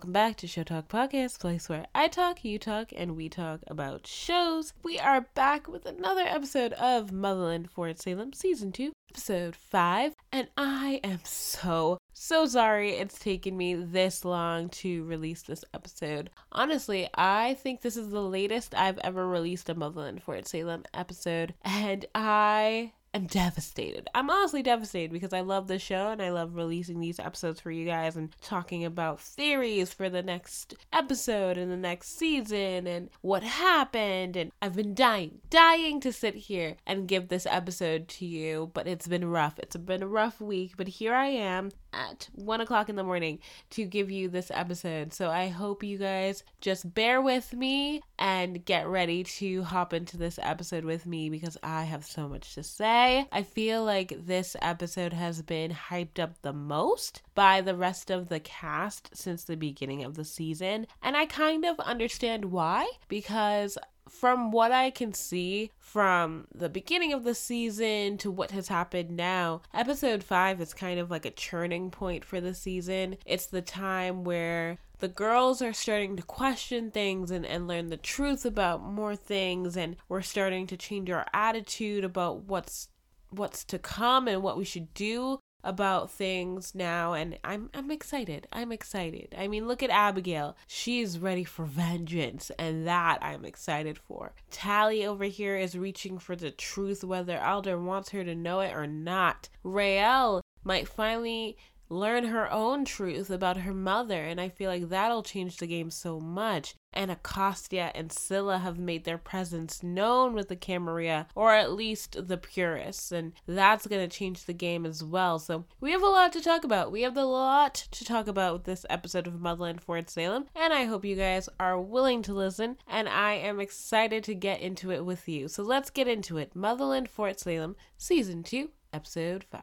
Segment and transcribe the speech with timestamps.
[0.00, 3.60] welcome back to Show Talk Podcast, place where I talk, you talk, and we talk
[3.66, 4.72] about shows.
[4.82, 10.48] We are back with another episode of Motherland Fort Salem, Season 2, Episode 5, and
[10.56, 16.30] I am so, so sorry it's taken me this long to release this episode.
[16.50, 21.52] Honestly, I think this is the latest I've ever released a Motherland Fort Salem episode,
[21.62, 24.08] and I am devastated.
[24.14, 27.70] I'm honestly devastated because I love the show and I love releasing these episodes for
[27.70, 33.10] you guys and talking about theories for the next episode and the next season and
[33.20, 34.36] what happened.
[34.36, 38.86] And I've been dying, dying to sit here and give this episode to you, but
[38.86, 39.58] it's been rough.
[39.58, 43.40] It's been a rough week, but here I am at one o'clock in the morning
[43.70, 45.12] to give you this episode.
[45.12, 50.16] So I hope you guys just bear with me and get ready to hop into
[50.16, 52.99] this episode with me because I have so much to say.
[53.32, 58.28] I feel like this episode has been hyped up the most by the rest of
[58.28, 60.86] the cast since the beginning of the season.
[61.02, 63.78] And I kind of understand why because
[64.08, 69.16] from what I can see from the beginning of the season to what has happened
[69.16, 73.16] now, episode 5 is kind of like a churning point for the season.
[73.24, 77.96] It's the time where the girls are starting to question things and, and learn the
[77.96, 82.88] truth about more things and we're starting to change our attitude about what's
[83.30, 88.46] what's to come and what we should do about things now and I'm I'm excited.
[88.52, 89.34] I'm excited.
[89.36, 90.56] I mean, look at Abigail.
[90.66, 94.32] She's ready for vengeance and that I'm excited for.
[94.50, 98.74] Tally over here is reaching for the truth whether Alder wants her to know it
[98.74, 99.48] or not.
[99.64, 101.56] Raelle might finally
[101.90, 105.90] learn her own truth about her mother, and I feel like that'll change the game
[105.90, 106.74] so much.
[106.94, 112.36] Anacostia and Scylla have made their presence known with the Camarilla, or at least the
[112.36, 115.38] purists, and that's going to change the game as well.
[115.38, 116.92] So we have a lot to talk about.
[116.92, 120.72] We have a lot to talk about with this episode of Motherland Fort Salem, and
[120.72, 124.90] I hope you guys are willing to listen, and I am excited to get into
[124.90, 125.48] it with you.
[125.48, 126.56] So let's get into it.
[126.56, 129.62] Motherland Fort Salem, Season 2, Episode 5.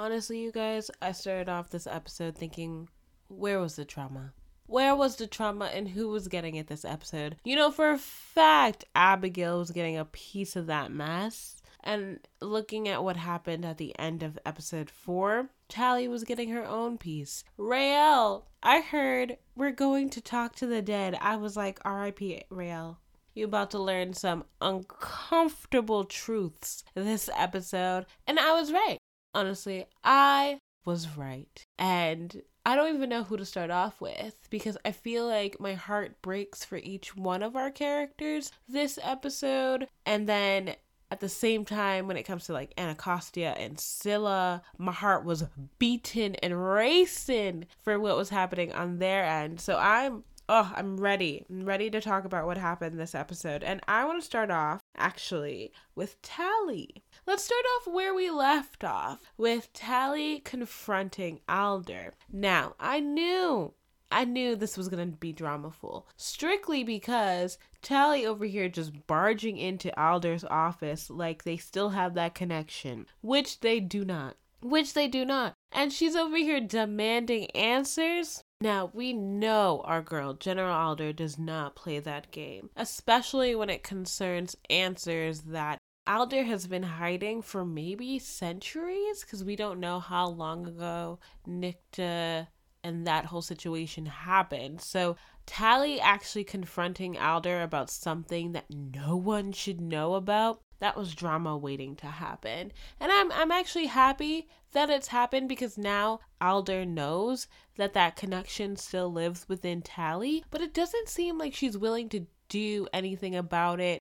[0.00, 2.88] Honestly, you guys, I started off this episode thinking,
[3.28, 4.32] where was the trauma?
[4.64, 7.36] Where was the trauma and who was getting it this episode?
[7.44, 11.60] You know, for a fact, Abigail was getting a piece of that mess.
[11.84, 16.64] And looking at what happened at the end of episode four, Tally was getting her
[16.64, 17.44] own piece.
[17.58, 21.14] Raelle, I heard we're going to talk to the dead.
[21.20, 22.44] I was like, R.I.P.
[22.48, 22.96] Raelle.
[23.34, 28.06] You about to learn some uncomfortable truths this episode.
[28.26, 28.96] And I was right.
[29.34, 31.64] Honestly, I was right.
[31.78, 35.74] And I don't even know who to start off with because I feel like my
[35.74, 39.88] heart breaks for each one of our characters this episode.
[40.04, 40.74] And then
[41.10, 45.44] at the same time, when it comes to like Anacostia and Scylla, my heart was
[45.78, 49.60] beaten and racing for what was happening on their end.
[49.60, 51.46] So I'm oh, I'm ready.
[51.48, 53.62] I'm ready to talk about what happened this episode.
[53.62, 57.04] And I want to start off actually with Tally.
[57.30, 62.14] Let's start off where we left off with Tally confronting Alder.
[62.32, 63.72] Now, I knew
[64.10, 66.06] I knew this was to be dramaful.
[66.16, 72.34] Strictly because Tally over here just barging into Alder's office like they still have that
[72.34, 74.36] connection, which they do not.
[74.60, 75.54] Which they do not.
[75.70, 78.42] And she's over here demanding answers.
[78.60, 83.84] Now, we know our girl, General Alder, does not play that game, especially when it
[83.84, 85.78] concerns answers that
[86.10, 92.48] Alder has been hiding for maybe centuries because we don't know how long ago Nicte
[92.82, 94.80] and that whole situation happened.
[94.80, 95.14] So
[95.46, 100.60] Tally actually confronting Alder about something that no one should know about.
[100.80, 102.72] That was drama waiting to happen.
[102.98, 107.46] And I'm I'm actually happy that it's happened because now Alder knows
[107.76, 112.26] that that connection still lives within Tally, but it doesn't seem like she's willing to
[112.48, 114.00] do anything about it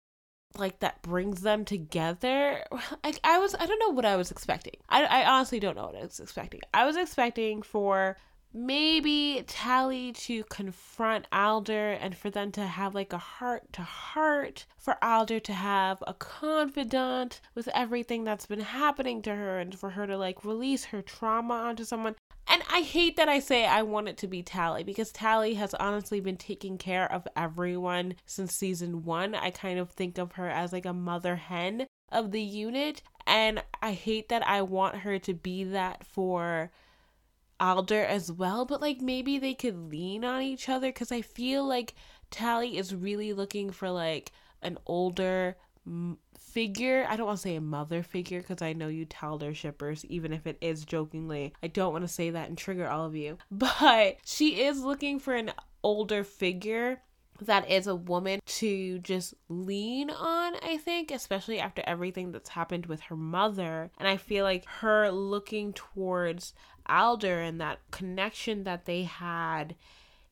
[0.57, 2.63] like that brings them together.
[3.24, 4.78] I was I don't know what I was expecting.
[4.90, 6.62] I I honestly don't know what I was expecting.
[6.74, 8.18] I was expecting for
[8.54, 14.66] maybe Tally to confront Alder and for them to have like a heart to heart,
[14.78, 19.92] for Alder to have a confidant with everything that's been happening to her and for
[19.92, 22.16] her to like release her trauma onto someone.
[22.51, 25.75] And I hate that I say I want it to be Tally because Tally has
[25.75, 29.36] honestly been taking care of everyone since season one.
[29.36, 33.04] I kind of think of her as like a mother hen of the unit.
[33.28, 36.72] And I hate that I want her to be that for
[37.60, 38.66] Alder as well.
[38.66, 41.94] But like maybe they could lean on each other because I feel like
[42.31, 44.31] Tally is really looking for like
[44.63, 45.56] an older
[46.51, 47.06] figure.
[47.10, 50.34] I don't want to say a mother figure because I know you Talder shippers, even
[50.34, 51.54] if it is jokingly.
[51.63, 53.38] I don't want to say that and trigger all of you.
[53.51, 55.51] But she is looking for an
[55.84, 57.01] older figure
[57.42, 62.86] that is a woman to just lean on, I think, especially after everything that's happened
[62.86, 63.92] with her mother.
[63.98, 66.54] And I feel like her looking towards
[66.88, 69.75] Alder and that connection that they had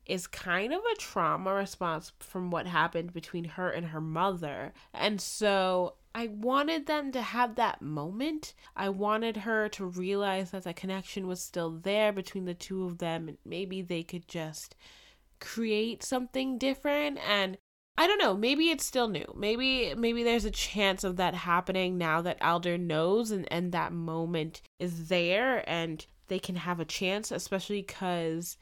[0.05, 4.73] is kind of a trauma response from what happened between her and her mother.
[4.93, 8.55] And so I wanted them to have that moment.
[8.75, 12.97] I wanted her to realize that the connection was still there between the two of
[12.97, 14.75] them and maybe they could just
[15.39, 17.59] create something different and
[17.99, 19.31] I don't know, maybe it's still new.
[19.37, 23.93] Maybe maybe there's a chance of that happening now that Alder knows and and that
[23.93, 28.57] moment is there and they can have a chance especially cuz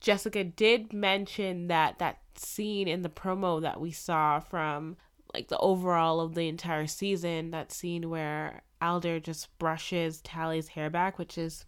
[0.00, 4.96] Jessica did mention that that scene in the promo that we saw from
[5.34, 10.90] like the overall of the entire season, that scene where Alder just brushes Tally's hair
[10.90, 11.64] back, which is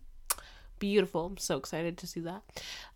[0.78, 1.26] beautiful.
[1.26, 2.42] I'm so excited to see that.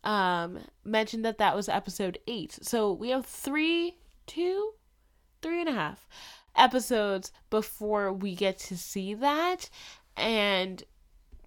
[0.03, 2.59] Um, mentioned that that was episode eight.
[2.63, 4.73] So we have three, two,
[5.43, 6.09] three and a half
[6.57, 9.69] episodes before we get to see that.
[10.17, 10.83] And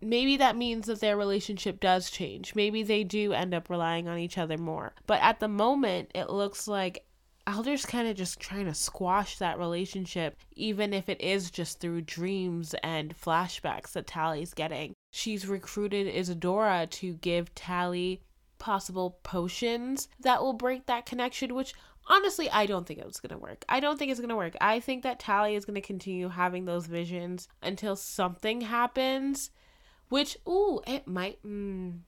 [0.01, 2.53] maybe that means that their relationship does change.
[2.53, 4.93] Maybe they do end up relying on each other more.
[5.07, 7.06] But at the moment, it looks like
[7.47, 12.01] Alder's kind of just trying to squash that relationship, even if it is just through
[12.01, 14.93] dreams and flashbacks that Tally's getting.
[15.11, 18.21] She's recruited Isadora to give Tally
[18.59, 21.73] possible potions that will break that connection, which
[22.07, 23.63] honestly, I don't think it's gonna work.
[23.69, 24.55] I don't think it's gonna work.
[24.59, 29.51] I think that Tally is gonna continue having those visions until something happens,
[30.09, 31.41] which, ooh, it might.
[31.43, 31.99] Mm.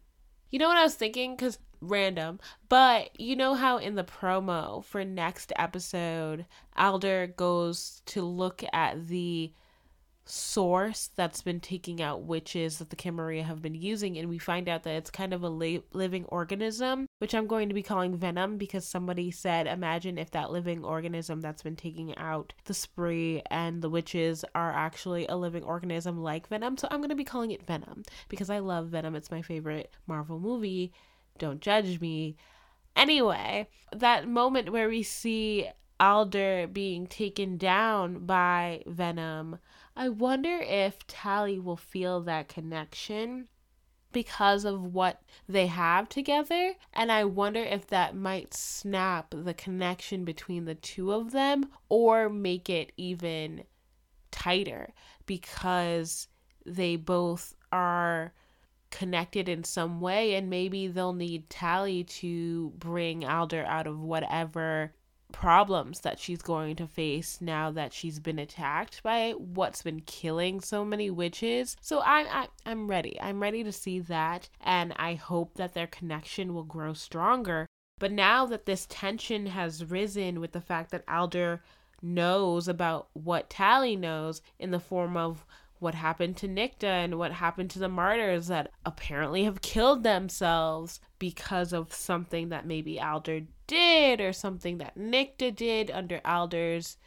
[0.49, 1.35] You know what I was thinking?
[1.35, 2.39] Because random.
[2.67, 6.45] But you know how in the promo for next episode,
[6.75, 9.53] Alder goes to look at the
[10.29, 14.69] source that's been taking out witches that the Camarilla have been using, and we find
[14.69, 18.15] out that it's kind of a la- living organism, which I'm going to be calling
[18.15, 23.41] Venom because somebody said, imagine if that living organism that's been taking out the spree
[23.49, 26.77] and the witches are actually a living organism like Venom.
[26.77, 29.15] So I'm going to be calling it Venom because I love Venom.
[29.15, 30.93] It's my favorite Marvel movie.
[31.39, 32.35] Don't judge me.
[32.95, 35.69] Anyway, that moment where we see
[35.99, 39.59] Alder being taken down by Venom,
[39.95, 43.47] I wonder if Tally will feel that connection
[44.11, 46.73] because of what they have together.
[46.93, 52.29] And I wonder if that might snap the connection between the two of them or
[52.29, 53.63] make it even
[54.31, 54.93] tighter
[55.25, 56.27] because
[56.65, 58.33] they both are
[58.91, 64.93] connected in some way and maybe they'll need Tally to bring Alder out of whatever
[65.31, 70.59] problems that she's going to face now that she's been attacked by what's been killing
[70.59, 71.77] so many witches.
[71.81, 73.19] So I'm I, I'm ready.
[73.21, 77.67] I'm ready to see that and I hope that their connection will grow stronger.
[77.99, 81.61] But now that this tension has risen with the fact that Alder
[82.01, 85.45] knows about what Tally knows in the form of
[85.79, 90.99] what happened to Nicte and what happened to the martyrs that apparently have killed themselves
[91.17, 96.97] because of something that maybe Alder did or something that Nicte did under Alder's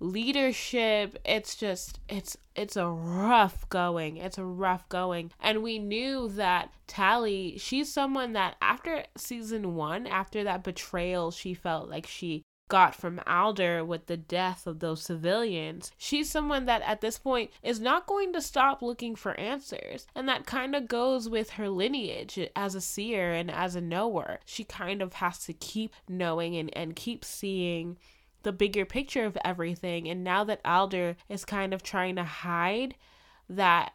[0.00, 1.18] leadership.
[1.24, 5.30] It's just it's it's a rough going it's a rough going.
[5.40, 11.54] And we knew that tally she's someone that after season one after that betrayal she
[11.54, 15.92] felt like she got from Alder with the death of those civilians.
[15.98, 20.06] She's someone that at this point is not going to stop looking for answers.
[20.14, 24.40] And that kind of goes with her lineage as a seer and as a knower.
[24.46, 27.98] She kind of has to keep knowing and, and keep seeing
[28.42, 30.08] the bigger picture of everything.
[30.08, 32.94] And now that Alder is kind of trying to hide
[33.50, 33.92] that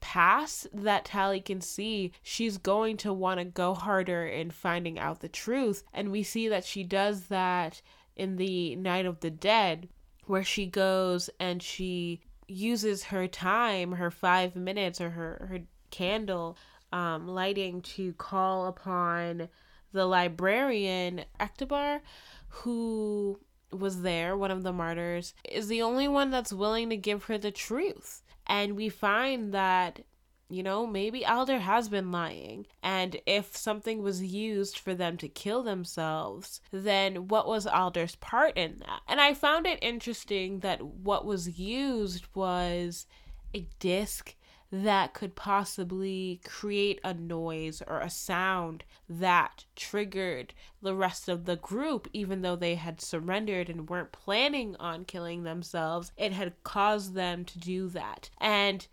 [0.00, 5.20] past that Tally can see, she's going to want to go harder in finding out
[5.20, 5.82] the truth.
[5.92, 7.80] And we see that she does that
[8.18, 9.88] in the Night of the Dead,
[10.26, 15.60] where she goes and she uses her time, her five minutes or her, her
[15.90, 16.56] candle
[16.92, 19.48] um, lighting to call upon
[19.92, 22.00] the librarian Ectobar,
[22.48, 23.38] who
[23.70, 27.38] was there, one of the martyrs, is the only one that's willing to give her
[27.38, 28.22] the truth.
[28.46, 30.00] And we find that
[30.48, 32.66] you know, maybe Alder has been lying.
[32.82, 38.56] And if something was used for them to kill themselves, then what was Alder's part
[38.56, 39.00] in that?
[39.06, 43.06] And I found it interesting that what was used was
[43.54, 44.34] a disc
[44.70, 50.52] that could possibly create a noise or a sound that triggered
[50.82, 55.42] the rest of the group, even though they had surrendered and weren't planning on killing
[55.42, 56.12] themselves.
[56.18, 58.28] It had caused them to do that.
[58.38, 58.86] And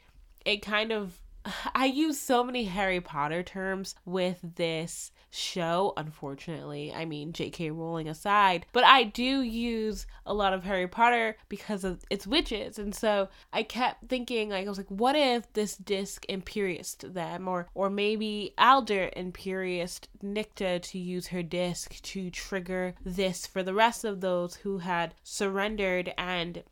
[0.45, 1.19] it kind of
[1.75, 6.93] I use so many Harry Potter terms with this show, unfortunately.
[6.93, 7.71] I mean, J.K.
[7.71, 12.79] Rowling aside, but I do use a lot of Harry Potter because of its witches,
[12.79, 17.47] and so I kept thinking, like, I was like, what if this disc imperioused them,
[17.47, 23.73] or or maybe Alder imperioused Nicte to use her disc to trigger this for the
[23.73, 26.63] rest of those who had surrendered and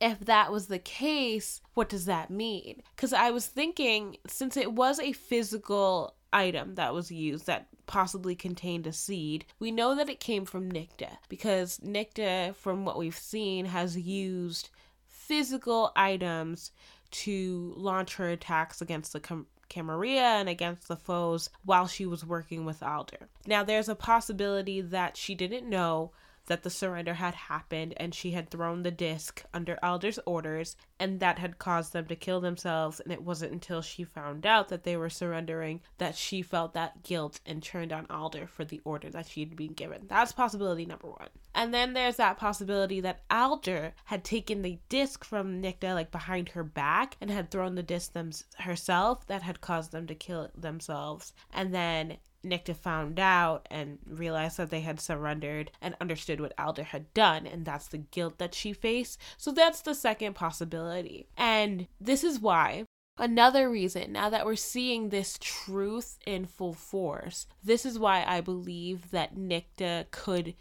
[0.00, 2.82] if that was the case, what does that mean?
[2.94, 8.34] Because I was thinking, since it was a physical item that was used that possibly
[8.34, 9.46] contained a seed.
[9.58, 14.70] We know that it came from Nicte because Nicte, from what we've seen, has used
[15.06, 16.72] physical items
[17.10, 22.24] to launch her attacks against the com- Camarilla and against the foes while she was
[22.24, 23.28] working with Alder.
[23.46, 26.12] Now, there's a possibility that she didn't know
[26.46, 31.20] that the surrender had happened and she had thrown the disc under Alder's orders and
[31.20, 33.00] that had caused them to kill themselves.
[33.00, 37.02] And it wasn't until she found out that they were surrendering that she felt that
[37.02, 40.06] guilt and turned on Alder for the order that she had been given.
[40.08, 41.28] That's possibility number one.
[41.54, 46.50] And then there's that possibility that Alder had taken the disc from Nicte like behind
[46.50, 50.50] her back and had thrown the disc them herself that had caused them to kill
[50.56, 51.32] themselves.
[51.52, 56.84] And then Nicte found out and realized that they had surrendered and understood what Alder
[56.84, 59.20] had done, and that's the guilt that she faced.
[59.36, 61.28] So that's the second possibility.
[61.36, 62.84] And this is why
[63.18, 68.42] Another reason, now that we're seeing this truth in full force, this is why I
[68.42, 70.54] believe that Nicte could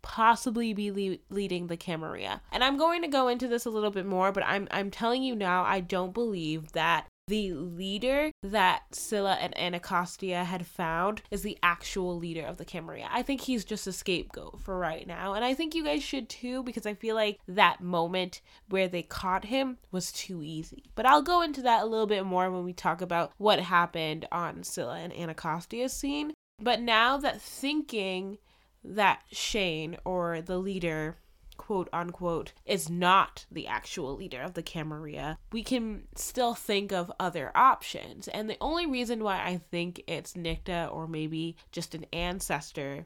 [0.00, 2.40] possibly be le- leading the Camarilla.
[2.50, 5.22] And I'm going to go into this a little bit more, but I'm I'm telling
[5.22, 11.42] you now I don't believe that the leader that Scylla and Anacostia had found is
[11.42, 13.08] the actual leader of the Camarilla.
[13.10, 15.34] I think he's just a scapegoat for right now.
[15.34, 19.02] And I think you guys should too, because I feel like that moment where they
[19.02, 20.84] caught him was too easy.
[20.94, 24.26] But I'll go into that a little bit more when we talk about what happened
[24.32, 26.32] on Scylla and Anacostia's scene.
[26.60, 28.38] But now that thinking
[28.82, 31.18] that Shane or the leader
[31.58, 37.12] quote unquote is not the actual leader of the Camarilla, we can still think of
[37.20, 38.28] other options.
[38.28, 43.04] And the only reason why I think it's Nicte or maybe just an ancestor,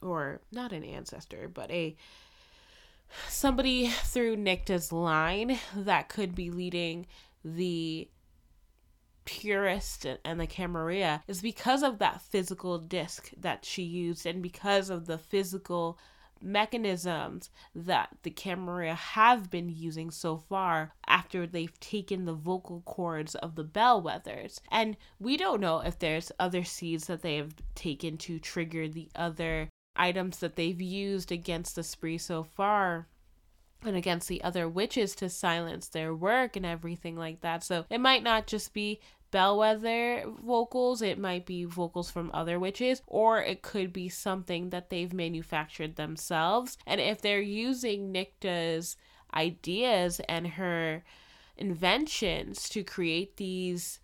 [0.00, 1.94] or not an ancestor, but a
[3.28, 7.06] somebody through Nicte's line that could be leading
[7.44, 8.08] the
[9.24, 14.88] purist and the Camarilla is because of that physical disc that she used and because
[14.88, 15.98] of the physical
[16.42, 23.34] mechanisms that the Camarilla have been using so far after they've taken the vocal cords
[23.34, 24.60] of the bellwethers.
[24.70, 29.08] And we don't know if there's other seeds that they have taken to trigger the
[29.14, 33.08] other items that they've used against the spree so far
[33.84, 37.62] and against the other witches to silence their work and everything like that.
[37.62, 43.02] So it might not just be bellwether vocals, it might be vocals from other witches,
[43.06, 46.78] or it could be something that they've manufactured themselves.
[46.86, 48.96] And if they're using Nicte's
[49.34, 51.04] ideas and her
[51.56, 54.00] inventions to create these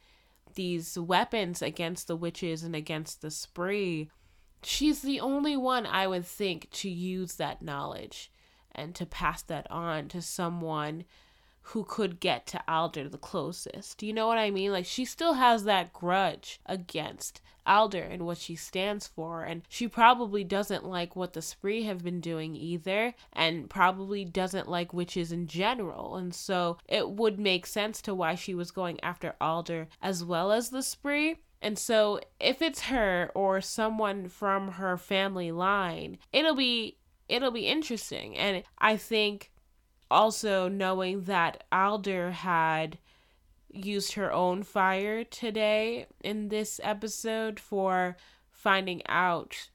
[0.54, 4.09] these weapons against the witches and against the spree,
[4.62, 8.31] she's the only one I would think to use that knowledge
[8.73, 11.04] and to pass that on to someone
[11.68, 14.02] who could get to Alder the closest.
[14.02, 14.71] You know what I mean?
[14.71, 19.88] Like she still has that grudge against Alder and what she stands for, and she
[19.88, 25.33] probably doesn't like what the Spree have been doing either, and probably doesn't like witches
[25.33, 26.16] in general.
[26.16, 30.52] And so it would make sense to why she was going after Alder as well
[30.52, 31.37] as the Spree.
[31.62, 37.66] And so if it's her or someone from her family line, it'll be it'll be
[37.66, 38.37] interesting.
[38.37, 39.50] And I think
[40.11, 42.99] also knowing that Alder had
[43.70, 48.16] used her own fire today in this episode for
[48.50, 49.70] finding out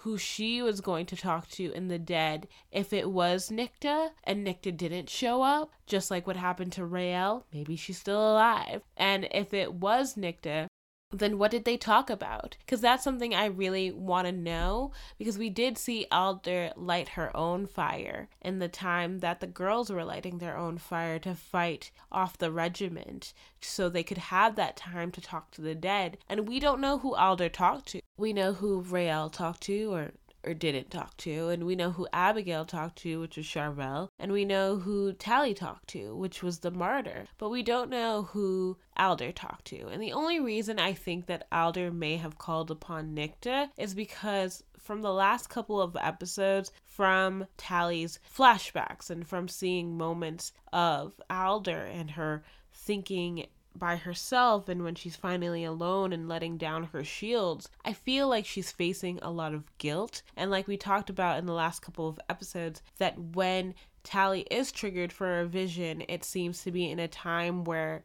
[0.00, 4.46] who she was going to talk to in the dead if it was Nicte and
[4.46, 8.82] Nicte didn't show up, just like what happened to Raelle, maybe she's still alive.
[8.96, 10.68] And if it was Nicte,
[11.12, 12.56] then what did they talk about?
[12.60, 14.92] Because that's something I really want to know.
[15.18, 19.90] Because we did see Alder light her own fire in the time that the girls
[19.90, 24.76] were lighting their own fire to fight off the regiment so they could have that
[24.76, 26.18] time to talk to the dead.
[26.28, 28.00] And we don't know who Alder talked to.
[28.16, 30.12] We know who Raelle talked to, or
[30.46, 34.32] or didn't talk to, and we know who Abigail talked to, which was Charvel, and
[34.32, 38.76] we know who Tally talked to, which was the martyr, but we don't know who
[38.96, 39.88] Alder talked to.
[39.88, 44.62] And the only reason I think that Alder may have called upon Nicte is because
[44.78, 51.80] from the last couple of episodes, from Tally's flashbacks and from seeing moments of Alder
[51.80, 53.46] and her thinking
[53.78, 58.46] by herself and when she's finally alone and letting down her shields, I feel like
[58.46, 60.22] she's facing a lot of guilt.
[60.36, 64.70] And like we talked about in the last couple of episodes, that when Tally is
[64.72, 68.04] triggered for a vision, it seems to be in a time where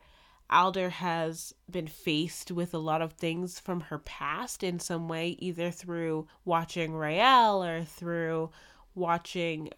[0.49, 5.37] Alder has been faced with a lot of things from her past in some way,
[5.39, 8.51] either through watching Raelle or through
[8.93, 9.69] watching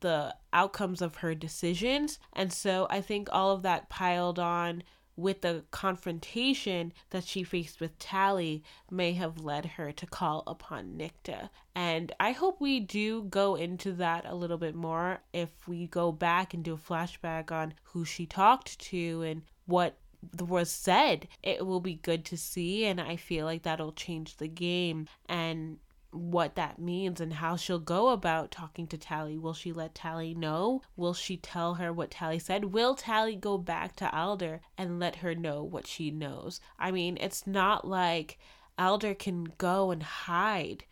[0.00, 2.18] the outcomes of her decisions.
[2.32, 4.82] And so I think all of that piled on
[5.16, 10.98] with the confrontation that she faced with Tally may have led her to call upon
[10.98, 11.48] Nicte.
[11.74, 16.12] And I hope we do go into that a little bit more if we go
[16.12, 19.98] back and do a flashback on who she talked to and what
[20.38, 21.28] was said.
[21.42, 25.08] It will be good to see, and I feel like that'll change the game.
[25.28, 25.78] And
[26.10, 29.36] what that means and how she'll go about talking to Tally.
[29.36, 30.82] Will she let Tally know?
[30.96, 32.66] Will she tell her what Tally said?
[32.66, 36.60] Will Tally go back to Alder and let her know what she knows?
[36.78, 38.38] I mean, it's not like
[38.78, 40.84] Alder can go and hide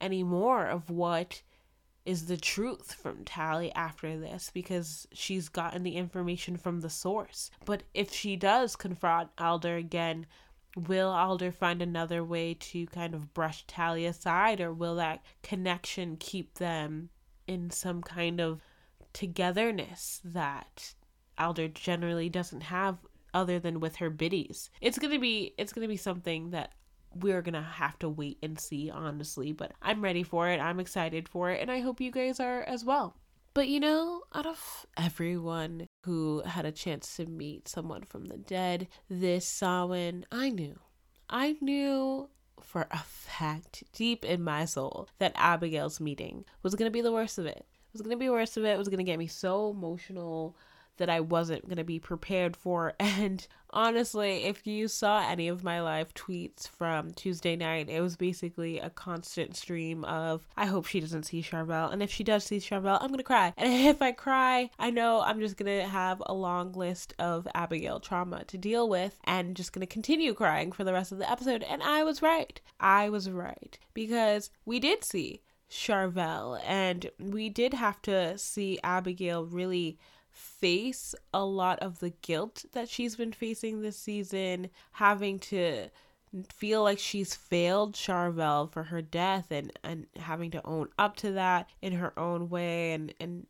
[0.00, 1.42] anymore of what
[2.04, 7.50] is the truth from Tally after this because she's gotten the information from the source.
[7.64, 10.26] But if she does confront Alder again,
[10.76, 16.16] will Alder find another way to kind of brush Tally aside, or will that connection
[16.16, 17.10] keep them
[17.46, 18.60] in some kind of
[19.12, 20.94] togetherness that
[21.38, 22.98] Alder generally doesn't have
[23.32, 24.70] other than with her biddies?
[24.80, 26.72] It's gonna be it's gonna be something that
[27.14, 31.28] we're gonna have to wait and see honestly but i'm ready for it i'm excited
[31.28, 33.16] for it and i hope you guys are as well
[33.54, 38.36] but you know, out of everyone who had a chance to meet someone from the
[38.36, 40.78] dead this Samhain, I knew.
[41.30, 42.28] I knew
[42.60, 47.12] for a fact, deep in my soul, that Abigail's meeting was going to be the
[47.12, 47.58] worst of it.
[47.58, 48.70] It was going to be the worst of it.
[48.70, 50.56] It was going to get me so emotional
[50.96, 52.94] that I wasn't going to be prepared for.
[53.24, 58.16] And honestly, if you saw any of my live tweets from Tuesday night, it was
[58.16, 61.92] basically a constant stream of, I hope she doesn't see Charvel.
[61.92, 63.52] And if she does see Charvel, I'm going to cry.
[63.56, 67.46] And if I cry, I know I'm just going to have a long list of
[67.54, 71.18] Abigail trauma to deal with and just going to continue crying for the rest of
[71.18, 71.62] the episode.
[71.62, 72.60] And I was right.
[72.80, 73.78] I was right.
[73.92, 79.98] Because we did see Charvel and we did have to see Abigail really
[80.34, 85.88] face a lot of the guilt that she's been facing this season, having to
[86.52, 91.32] feel like she's failed Charvel for her death and, and having to own up to
[91.32, 93.46] that in her own way and, and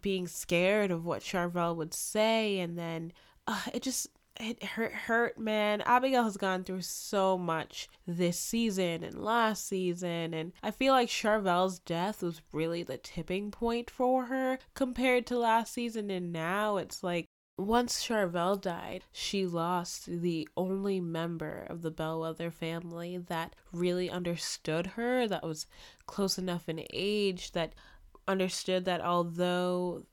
[0.00, 2.58] being scared of what Charvel would say.
[2.58, 3.12] And then
[3.46, 4.08] uh, it just
[4.40, 5.80] it hurt hurt man.
[5.82, 11.08] Abigail has gone through so much this season and last season and i feel like
[11.08, 16.76] charvel's death was really the tipping point for her compared to last season and now
[16.76, 17.26] it's like
[17.58, 24.86] once Charvel died, she lost the only member of the Bellwether family that really understood
[24.88, 25.66] her, that was
[26.06, 27.74] close enough in age, that
[28.26, 30.06] understood that although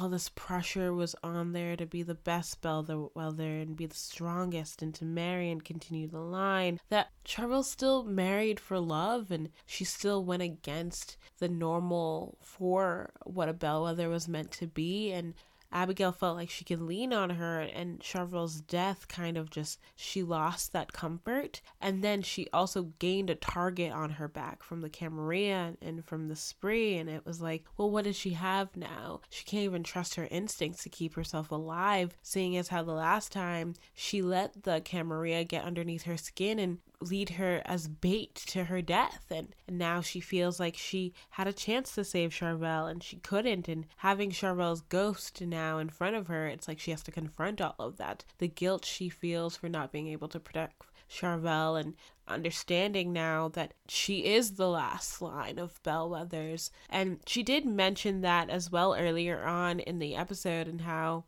[0.00, 4.82] all this pressure was on there to be the best bellwether and be the strongest
[4.82, 6.80] and to marry and continue the line.
[6.88, 13.48] That Charvel still married for love and she still went against the normal for what
[13.48, 15.12] a bellwether was meant to be.
[15.12, 15.34] And
[15.72, 20.22] Abigail felt like she could lean on her, and Charvel's death kind of just, she
[20.22, 21.60] lost that comfort.
[21.80, 26.28] And then she also gained a target on her back from the Camarilla and from
[26.28, 26.96] the spree.
[26.96, 29.20] And it was like, well, what does she have now?
[29.30, 33.32] She can't even trust her instincts to keep herself alive, seeing as how the last
[33.32, 38.64] time she let the Camarilla get underneath her skin and lead her as bait to
[38.64, 39.26] her death.
[39.30, 43.68] And, now she feels like she had a chance to save Charvel and she couldn't.
[43.68, 47.60] And having Charvel's ghost now in front of her it's like she has to confront
[47.60, 48.24] all of that.
[48.38, 51.94] The guilt she feels for not being able to protect Charvel and
[52.26, 56.70] understanding now that she is the last line of bellwethers.
[56.88, 61.24] And she did mention that as well earlier on in the episode and how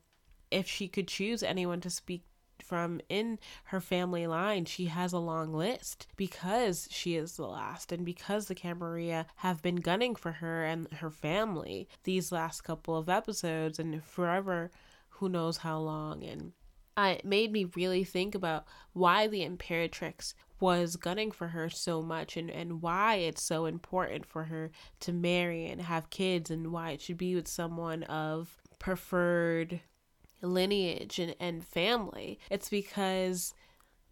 [0.50, 2.24] if she could choose anyone to speak
[2.64, 7.92] from in her family line, she has a long list because she is the last
[7.92, 12.96] and because the Camarilla have been gunning for her and her family these last couple
[12.96, 14.70] of episodes and forever,
[15.11, 16.24] who knows how long.
[16.24, 16.53] And
[16.96, 22.00] uh, it made me really think about why the Imperatrix was gunning for her so
[22.00, 26.72] much and, and why it's so important for her to marry and have kids and
[26.72, 29.81] why it should be with someone of preferred
[30.46, 32.38] lineage and, and family.
[32.50, 33.54] It's because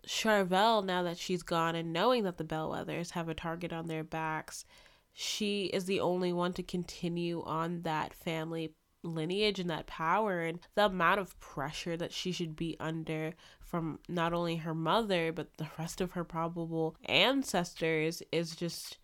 [0.06, 4.04] Charvel, now that she's gone and knowing that the Bellwethers have a target on their
[4.04, 4.64] backs,
[5.12, 10.60] she is the only one to continue on that family lineage and that power and
[10.74, 15.56] the amount of pressure that she should be under from not only her mother but
[15.56, 18.98] the rest of her probable ancestors is just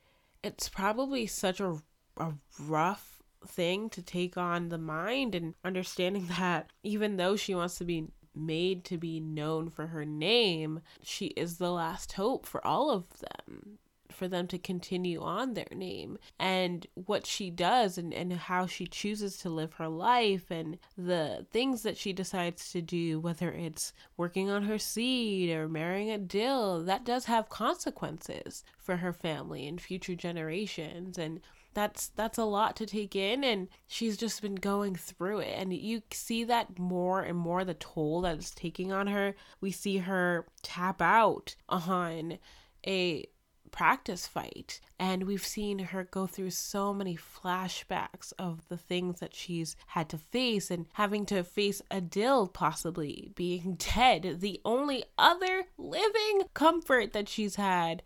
[0.45, 1.77] it's probably such a,
[2.19, 7.79] a rough thing to take on the mind and understanding that even though she wants
[7.79, 12.65] to be made to be known for her name, she is the last hope for
[12.67, 13.79] all of them
[14.19, 18.87] for them to continue on their name and what she does and, and how she
[18.87, 23.93] chooses to live her life and the things that she decides to do, whether it's
[24.17, 29.81] working on her seed or marrying Adil, that does have consequences for her family and
[29.81, 31.17] future generations.
[31.17, 31.41] And
[31.79, 35.55] that's that's a lot to take in and she's just been going through it.
[35.57, 39.37] And you see that more and more the toll that it's taking on her.
[39.61, 42.39] We see her tap out on
[42.85, 43.29] a
[43.71, 49.35] practice fight and we've seen her go through so many flashbacks of the things that
[49.35, 55.65] she's had to face and having to face Adil possibly being dead the only other
[55.77, 58.03] living comfort that she's had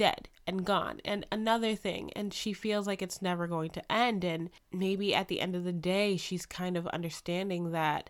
[0.00, 4.24] dead and gone and another thing and she feels like it's never going to end
[4.24, 8.08] and maybe at the end of the day she's kind of understanding that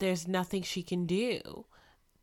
[0.00, 1.64] there's nothing she can do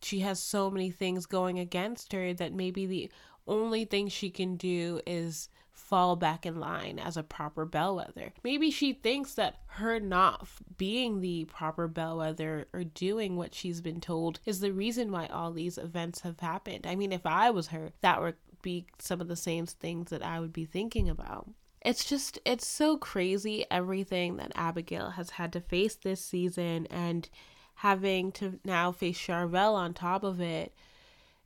[0.02, 3.10] she has so many things going against her that maybe the
[3.48, 8.34] only thing she can do is fall back in line as a proper bellwether.
[8.44, 14.00] Maybe she thinks that her not being the proper bellwether or doing what she's been
[14.00, 16.86] told is the reason why all these events have happened.
[16.86, 18.22] I mean, if I was her, that
[18.62, 21.50] be some of the same things that I would be thinking about.
[21.82, 27.28] It's just, it's so crazy everything that Abigail has had to face this season and
[27.76, 30.74] having to now face Charvel on top of it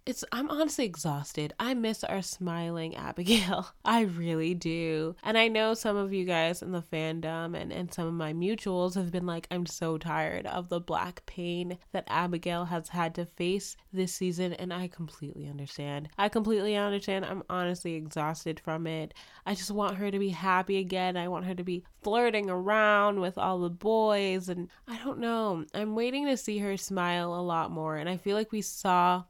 [0.05, 1.53] it's I'm honestly exhausted.
[1.59, 3.67] I miss our smiling Abigail.
[3.85, 5.15] I really do.
[5.23, 8.31] And I know some of you guys in the fandom and, and some of my
[8.31, 13.15] mutuals have been like, I'm so tired of the black pain that Abigail has had
[13.15, 14.53] to face this season.
[14.53, 16.09] And I completely understand.
[16.19, 17.25] I completely understand.
[17.25, 19.15] I'm honestly exhausted from it.
[19.47, 21.17] I just want her to be happy again.
[21.17, 24.49] I want her to be flirting around with all the boys.
[24.49, 25.65] And I don't know.
[25.73, 27.97] I'm waiting to see her smile a lot more.
[27.97, 29.23] And I feel like we saw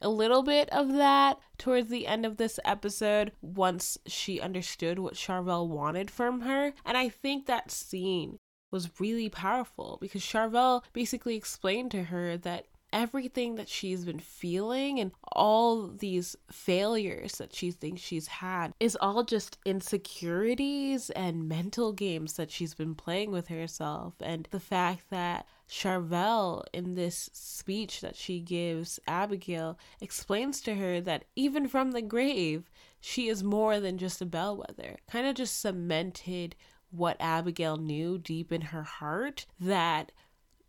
[0.00, 5.14] a little bit of that towards the end of this episode once she understood what
[5.14, 6.72] Charvel wanted from her.
[6.84, 8.38] And I think that scene
[8.70, 14.98] was really powerful because Charvel basically explained to her that everything that she's been feeling
[14.98, 21.92] and all these failures that she thinks she's had is all just insecurities and mental
[21.92, 24.14] games that she's been playing with herself.
[24.20, 31.00] And the fact that Charvel, in this speech that she gives Abigail, explains to her
[31.00, 32.68] that even from the grave,
[33.00, 34.96] she is more than just a bellwether.
[35.08, 36.56] Kind of just cemented
[36.90, 40.10] what Abigail knew deep in her heart that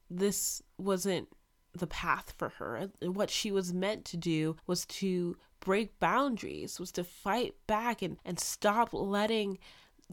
[0.09, 1.29] this wasn't
[1.73, 2.89] the path for her.
[3.01, 8.17] What she was meant to do was to break boundaries, was to fight back and,
[8.23, 9.57] and stop letting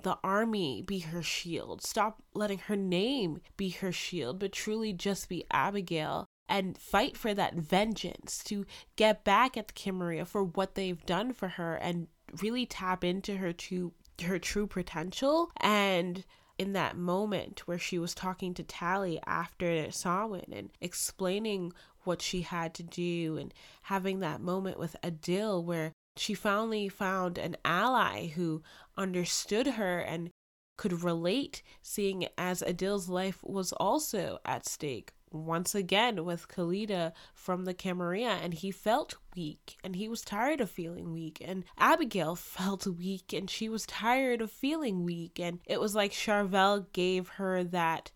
[0.03, 5.29] the army be her shield, stop letting her name be her shield, but truly just
[5.29, 8.65] be Abigail and fight for that vengeance to
[8.97, 12.09] get back at the Camarilla for what they've done for her and
[12.41, 13.93] really tap into her to
[14.25, 15.51] her true potential.
[15.59, 16.25] And
[16.59, 21.73] in that moment where she was talking to Tally after Samhain and explaining
[22.05, 27.39] what she had to do and having that moment with Adil where she finally found
[27.39, 28.63] an ally who
[28.99, 30.31] understood her and
[30.77, 37.65] could relate, seeing as Adil's life was also at stake once again with Khalida from
[37.65, 41.43] the Camarilla, and he felt weak and he was tired of feeling weak.
[41.45, 45.39] And Abigail felt weak and she was tired of feeling weak.
[45.39, 48.11] And it was like Charvel gave her that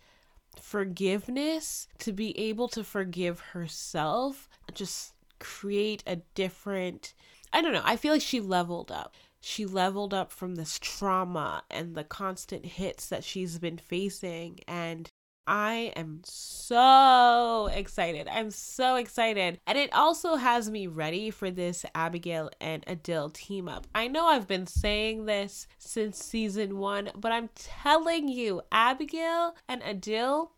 [0.61, 7.15] forgiveness to be able to forgive herself, just create a different.
[7.53, 7.83] I don't know.
[7.85, 12.65] I feel like she leveled up she leveled up from this trauma and the constant
[12.65, 15.11] hits that she's been facing and
[15.47, 18.29] I am so excited.
[18.29, 19.59] I'm so excited.
[19.67, 23.87] And it also has me ready for this Abigail and Adil team up.
[23.95, 29.83] I know I've been saying this since season one, but I'm telling you, Abigail and
[29.83, 30.51] Adil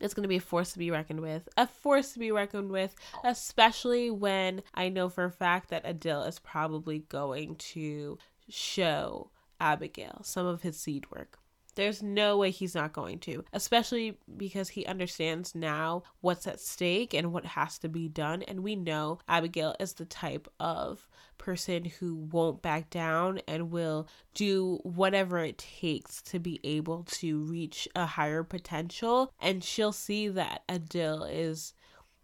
[0.00, 1.48] it's going to be a force to be reckoned with.
[1.56, 6.26] A force to be reckoned with, especially when I know for a fact that Adil
[6.26, 11.39] is probably going to show Abigail some of his seed work.
[11.74, 17.14] There's no way he's not going to, especially because he understands now what's at stake
[17.14, 18.42] and what has to be done.
[18.42, 24.08] And we know Abigail is the type of person who won't back down and will
[24.34, 29.32] do whatever it takes to be able to reach a higher potential.
[29.40, 31.74] And she'll see that Adil is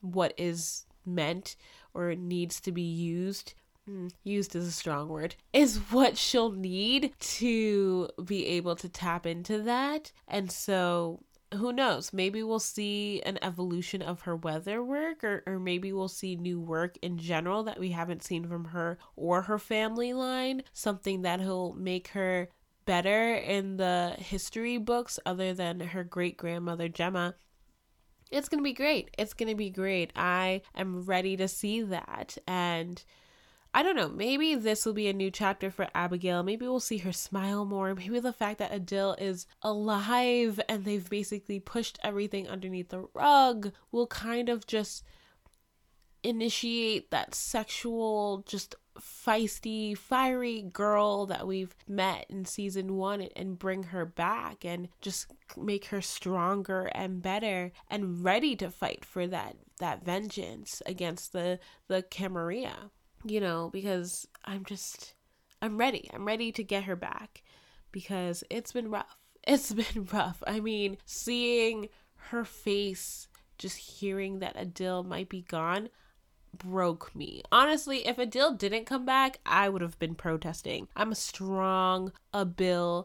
[0.00, 1.56] what is meant
[1.94, 3.54] or needs to be used
[4.24, 9.62] used is a strong word, is what she'll need to be able to tap into
[9.62, 10.12] that.
[10.28, 11.20] And so
[11.54, 12.12] who knows?
[12.12, 16.60] Maybe we'll see an evolution of her weather work, or, or maybe we'll see new
[16.60, 20.62] work in general that we haven't seen from her or her family line.
[20.72, 22.48] Something that'll make her
[22.84, 27.34] better in the history books, other than her great grandmother Gemma.
[28.30, 29.10] It's gonna be great.
[29.16, 30.12] It's gonna be great.
[30.16, 32.36] I am ready to see that.
[32.46, 33.04] And
[33.76, 34.08] I don't know.
[34.08, 36.42] Maybe this will be a new chapter for Abigail.
[36.42, 37.94] Maybe we'll see her smile more.
[37.94, 43.72] Maybe the fact that Adil is alive and they've basically pushed everything underneath the rug
[43.92, 45.04] will kind of just
[46.22, 53.82] initiate that sexual, just feisty, fiery girl that we've met in season one and bring
[53.82, 59.54] her back and just make her stronger and better and ready to fight for that
[59.78, 61.58] that vengeance against the
[61.88, 62.90] the Camarilla
[63.28, 65.14] you know, because I'm just,
[65.60, 66.10] I'm ready.
[66.12, 67.42] I'm ready to get her back
[67.92, 69.16] because it's been rough.
[69.48, 70.42] It's been rough.
[70.44, 71.88] I mean, seeing
[72.30, 75.88] her face, just hearing that Adil might be gone,
[76.58, 77.42] broke me.
[77.52, 80.88] Honestly, if Adil didn't come back, I would have been protesting.
[80.96, 83.04] I'm a strong Adil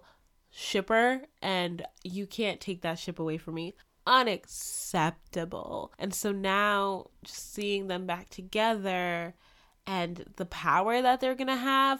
[0.50, 3.76] shipper, and you can't take that ship away from me.
[4.08, 5.94] Unacceptable.
[6.00, 9.36] And so now, just seeing them back together
[9.86, 12.00] and the power that they're gonna have.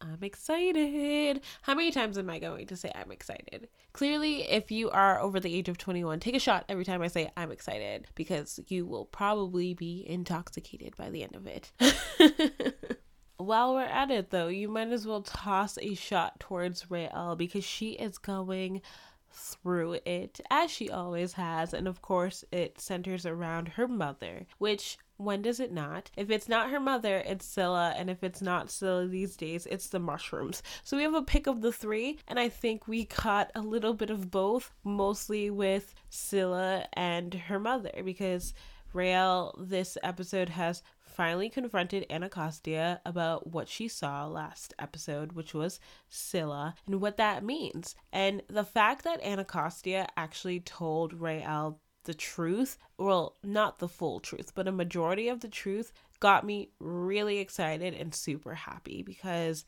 [0.00, 1.40] I'm excited.
[1.62, 3.68] How many times am I going to say I'm excited?
[3.92, 7.08] Clearly, if you are over the age of 21, take a shot every time I
[7.08, 11.72] say I'm excited because you will probably be intoxicated by the end of it.
[13.38, 17.64] While we're at it, though, you might as well toss a shot towards Raelle because
[17.64, 18.82] she is going
[19.30, 21.72] through it as she always has.
[21.72, 26.10] And of course, it centers around her mother, which when does it not?
[26.16, 29.88] If it's not her mother, it's Scylla, and if it's not Scylla these days, it's
[29.88, 30.62] the mushrooms.
[30.84, 33.94] So we have a pick of the three, and I think we caught a little
[33.94, 38.54] bit of both, mostly with Scylla and her mother, because
[38.94, 45.80] Raelle this episode has finally confronted Anacostia about what she saw last episode, which was
[46.08, 47.96] Scylla, and what that means.
[48.12, 54.52] And the fact that Anacostia actually told Raelle the truth, well, not the full truth,
[54.54, 59.64] but a majority of the truth, got me really excited and super happy because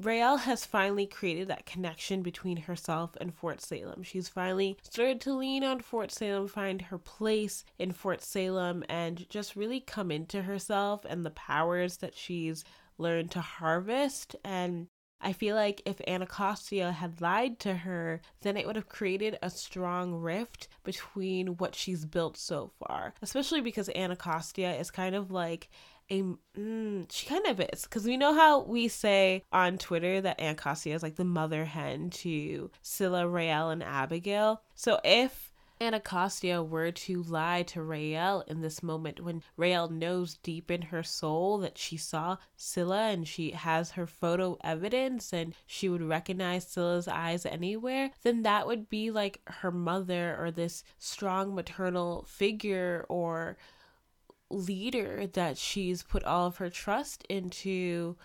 [0.00, 4.04] Raelle has finally created that connection between herself and Fort Salem.
[4.04, 9.28] She's finally started to lean on Fort Salem, find her place in Fort Salem, and
[9.28, 12.64] just really come into herself and the powers that she's
[12.96, 14.36] learned to harvest.
[14.44, 14.86] And
[15.20, 19.50] I feel like if Anacostia had lied to her, then it would have created a
[19.50, 23.14] strong rift between what she's built so far.
[23.20, 25.68] Especially because Anacostia is kind of like
[26.10, 26.22] a
[26.56, 30.94] mm, she kind of is because we know how we say on Twitter that Anacostia
[30.94, 34.62] is like the mother hen to Scylla, Raelle, and Abigail.
[34.74, 35.47] So if
[35.80, 41.02] Anacostia were to lie to Raelle in this moment when Raelle knows deep in her
[41.02, 46.66] soul that she saw Scylla and she has her photo evidence and she would recognize
[46.66, 53.06] Scylla's eyes anywhere, then that would be like her mother or this strong maternal figure
[53.08, 53.56] or
[54.50, 58.16] leader that she's put all of her trust into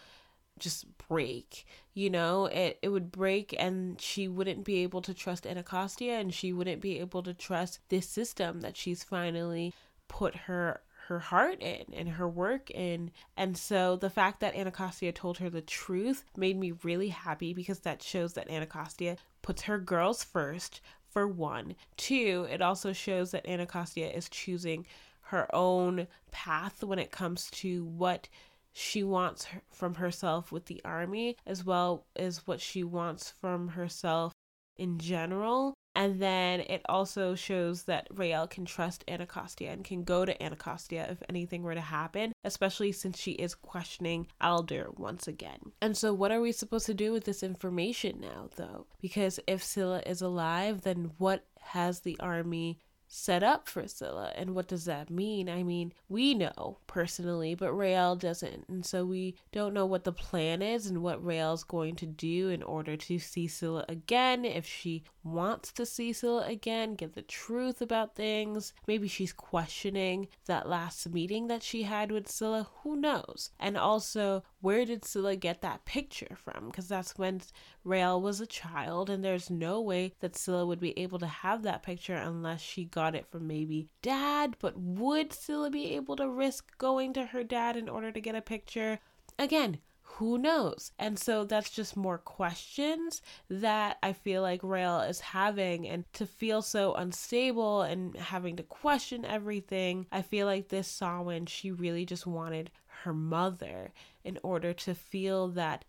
[0.60, 5.46] just break you know it, it would break and she wouldn't be able to trust
[5.46, 9.74] anacostia and she wouldn't be able to trust this system that she's finally
[10.08, 13.12] put her her heart in and her work in.
[13.36, 17.80] And so the fact that anacostia told her the truth made me really happy because
[17.80, 21.76] that shows that anacostia puts her girls first for one.
[21.98, 24.86] Two it also shows that anacostia is choosing
[25.28, 28.28] her own path when it comes to what
[28.74, 34.34] she wants from herself with the army, as well as what she wants from herself
[34.76, 35.76] in general.
[35.96, 41.08] And then it also shows that Raelle can trust Anacostia and can go to Anacostia
[41.12, 45.72] if anything were to happen, especially since she is questioning Alder once again.
[45.82, 48.88] And so, what are we supposed to do with this information now, though?
[49.02, 52.80] Because if Scylla is alive, then what has the army
[53.16, 54.32] set up for Scylla.
[54.36, 55.48] And what does that mean?
[55.48, 58.68] I mean, we know personally, but Raelle doesn't.
[58.68, 62.50] And so we don't know what the plan is and what Raelle's going to do
[62.50, 64.46] in order to see Scylla again.
[64.46, 68.74] If she wants to see Scylla again, get the truth about things.
[68.88, 72.68] Maybe she's questioning that last meeting that she had with Scylla.
[72.82, 73.52] Who knows?
[73.60, 76.68] And also, where did Scylla get that picture from?
[76.68, 77.42] Because that's when
[77.86, 81.64] Raelle was a child, and there's no way that Scylla would be able to have
[81.64, 84.56] that picture unless she got it from maybe dad.
[84.60, 88.36] But would Scylla be able to risk going to her dad in order to get
[88.36, 89.00] a picture?
[89.38, 89.80] Again,
[90.18, 90.92] who knows?
[91.00, 95.88] And so that's just more questions that I feel like Raelle is having.
[95.88, 101.48] And to feel so unstable and having to question everything, I feel like this Samhain,
[101.48, 102.70] she really just wanted
[103.04, 103.92] her mother
[104.24, 105.84] in order to feel that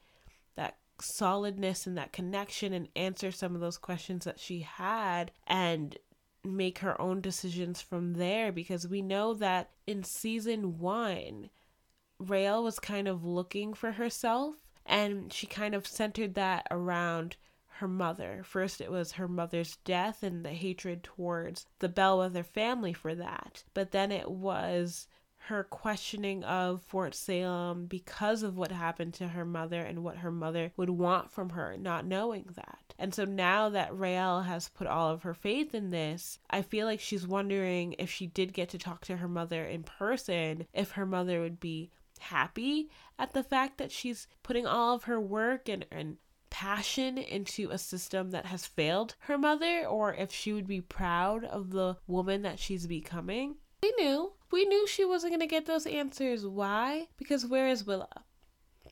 [0.56, 5.98] that solidness and that connection and answer some of those questions that she had and
[6.44, 11.48] make her own decisions from there because we know that in season 1
[12.18, 17.36] Raelle was kind of looking for herself and she kind of centered that around
[17.78, 18.42] her mother.
[18.44, 23.64] First, it was her mother's death and the hatred towards the Bellwether family for that.
[23.74, 25.08] But then it was
[25.46, 30.30] her questioning of Fort Salem because of what happened to her mother and what her
[30.30, 32.94] mother would want from her, not knowing that.
[32.98, 36.86] And so now that Raelle has put all of her faith in this, I feel
[36.86, 40.92] like she's wondering if she did get to talk to her mother in person, if
[40.92, 45.68] her mother would be happy at the fact that she's putting all of her work
[45.68, 46.16] and, and
[46.48, 51.44] passion into a system that has failed her mother, or if she would be proud
[51.44, 53.56] of the woman that she's becoming.
[53.82, 54.32] We knew.
[54.54, 56.46] We knew she wasn't going to get those answers.
[56.46, 57.08] Why?
[57.16, 58.22] Because where is Willa?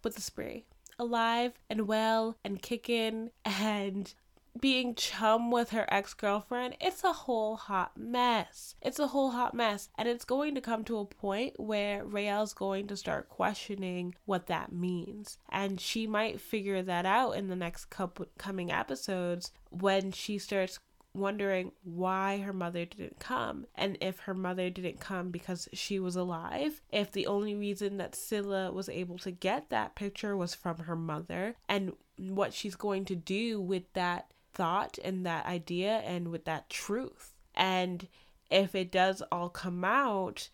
[0.03, 0.67] With the spree.
[0.99, 4.13] Alive and well and kicking and
[4.59, 8.75] being chum with her ex girlfriend, it's a whole hot mess.
[8.83, 9.89] It's a whole hot mess.
[9.97, 14.49] And it's going to come to a point where Raelle's going to start questioning what
[14.49, 15.39] that means.
[15.49, 20.81] And she might figure that out in the next couple coming episodes when she starts
[21.15, 26.17] wondering why her mother didn't come and if her mother didn't come because she was
[26.17, 30.79] alive if the only reason that Scylla was able to get that picture was from
[30.79, 36.29] her mother and what she's going to do with that thought and that idea and
[36.29, 37.35] with that truth.
[37.55, 38.07] And
[38.51, 40.49] if it does all come out,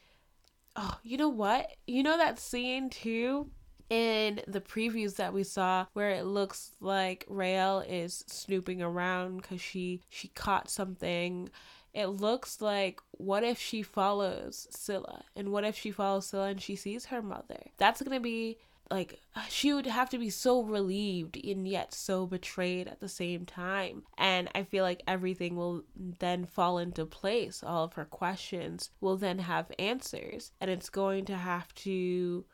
[0.76, 1.76] oh, you know what?
[1.86, 3.50] You know that scene too
[3.90, 9.60] in the previews that we saw where it looks like Raelle is snooping around cuz
[9.60, 11.50] she she caught something.
[11.94, 15.24] It looks like what if she follows Scylla?
[15.34, 17.70] And what if she follows Scylla and she sees her mother?
[17.78, 18.58] That's to be
[18.90, 23.44] like she would have to be so relieved and yet so betrayed at the same
[23.44, 28.90] time and i feel like everything will then fall into place all of her questions
[29.00, 32.44] will then have answers and it's going to have to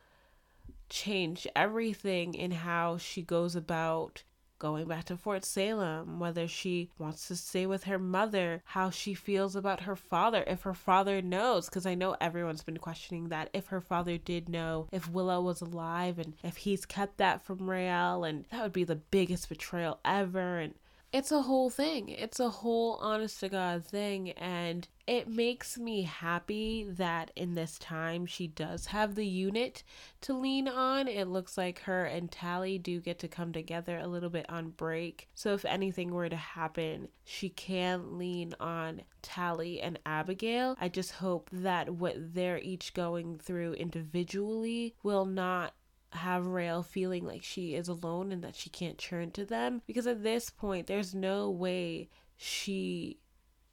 [0.94, 4.22] change everything in how she goes about
[4.61, 9.12] going back to Fort Salem, whether she wants to stay with her mother, how she
[9.12, 13.50] feels about her father, if her father knows, because I know everyone's been questioning that,
[13.52, 17.59] if her father did know, if Willa was alive, and if he's kept that from
[17.68, 20.74] Raelle, and that would be the biggest betrayal ever, and
[21.14, 22.09] it's a whole thing.
[22.09, 24.33] It's a whole honest to God thing.
[24.33, 29.85] And it makes me happy that in this time she does have the unit
[30.22, 31.07] to lean on.
[31.07, 34.70] It looks like her and Tally do get to come together a little bit on
[34.70, 35.29] break.
[35.37, 40.77] So if anything were to happen, she can lean on Tally and Abigail.
[40.81, 45.74] I just hope that what they're each going through individually will not
[46.14, 50.07] have Raelle feeling like she is alone and that she can't turn to them because
[50.07, 53.18] at this point there's no way she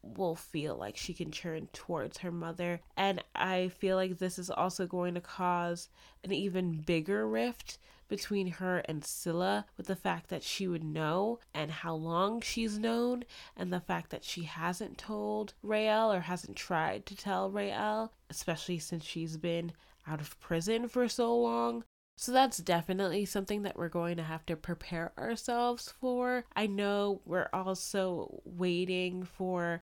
[0.04, 2.82] will feel like she can turn towards her mother.
[2.98, 5.90] And I feel like this is also going to cause
[6.24, 7.78] an even bigger rift
[8.08, 12.78] between her and Scylla with the fact that she would know and how long she's
[12.78, 13.24] known
[13.56, 18.80] and the fact that she hasn't told Raelle or hasn't tried to tell Raelle especially
[18.80, 19.72] since she's been
[20.06, 21.86] out of prison for so long
[22.22, 26.46] so that's definitely something that we're going to have to prepare ourselves for.
[26.56, 29.82] I know we're also waiting for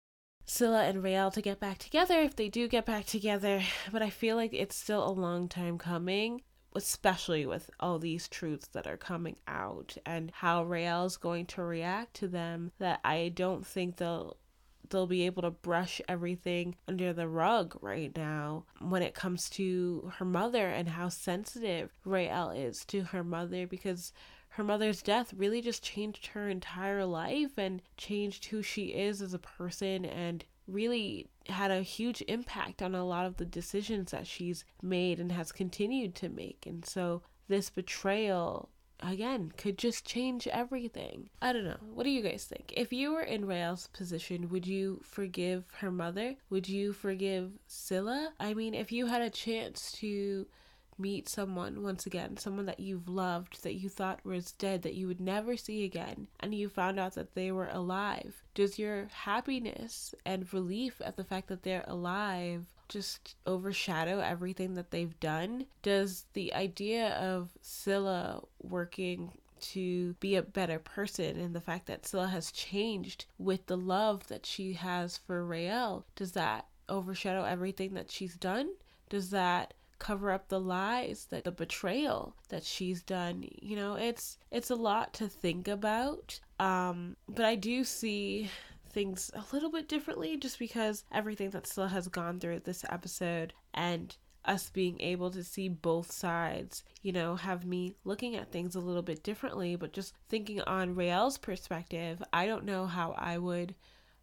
[0.44, 3.62] Scylla and Raelle to get back together if they do get back together,
[3.92, 6.42] but I feel like it's still a long time coming,
[6.74, 12.14] especially with all these truths that are coming out and how Raelle's going to react
[12.14, 14.38] to them that I don't think they'll
[14.94, 20.12] they'll be able to brush everything under the rug right now when it comes to
[20.18, 24.12] her mother and how sensitive Raelle is to her mother because
[24.50, 29.34] her mother's death really just changed her entire life and changed who she is as
[29.34, 34.28] a person and really had a huge impact on a lot of the decisions that
[34.28, 36.66] she's made and has continued to make.
[36.66, 38.70] And so this betrayal
[39.00, 41.28] again could just change everything.
[41.42, 41.76] I don't know.
[41.92, 42.72] What do you guys think?
[42.76, 46.36] If you were in Raelle's position, would you forgive her mother?
[46.50, 48.32] Would you forgive Scylla?
[48.40, 50.46] I mean, if you had a chance to
[50.98, 55.06] meet someone once again, someone that you've loved, that you thought was dead, that you
[55.06, 60.14] would never see again, and you found out that they were alive, does your happiness
[60.24, 65.66] and relief at the fact that they're alive just overshadow everything that they've done?
[65.82, 69.32] Does the idea of Scylla working
[69.72, 74.28] to be a better person and the fact that Scylla has changed with the love
[74.28, 78.70] that she has for Raelle, does that overshadow everything that she's done?
[79.08, 84.36] Does that cover up the lies that the betrayal that she's done you know it's
[84.50, 88.50] it's a lot to think about um but i do see
[88.94, 93.52] things a little bit differently just because everything that still has gone through this episode
[93.74, 98.74] and us being able to see both sides, you know, have me looking at things
[98.74, 103.38] a little bit differently, but just thinking on Raelle's perspective, I don't know how I
[103.38, 103.74] would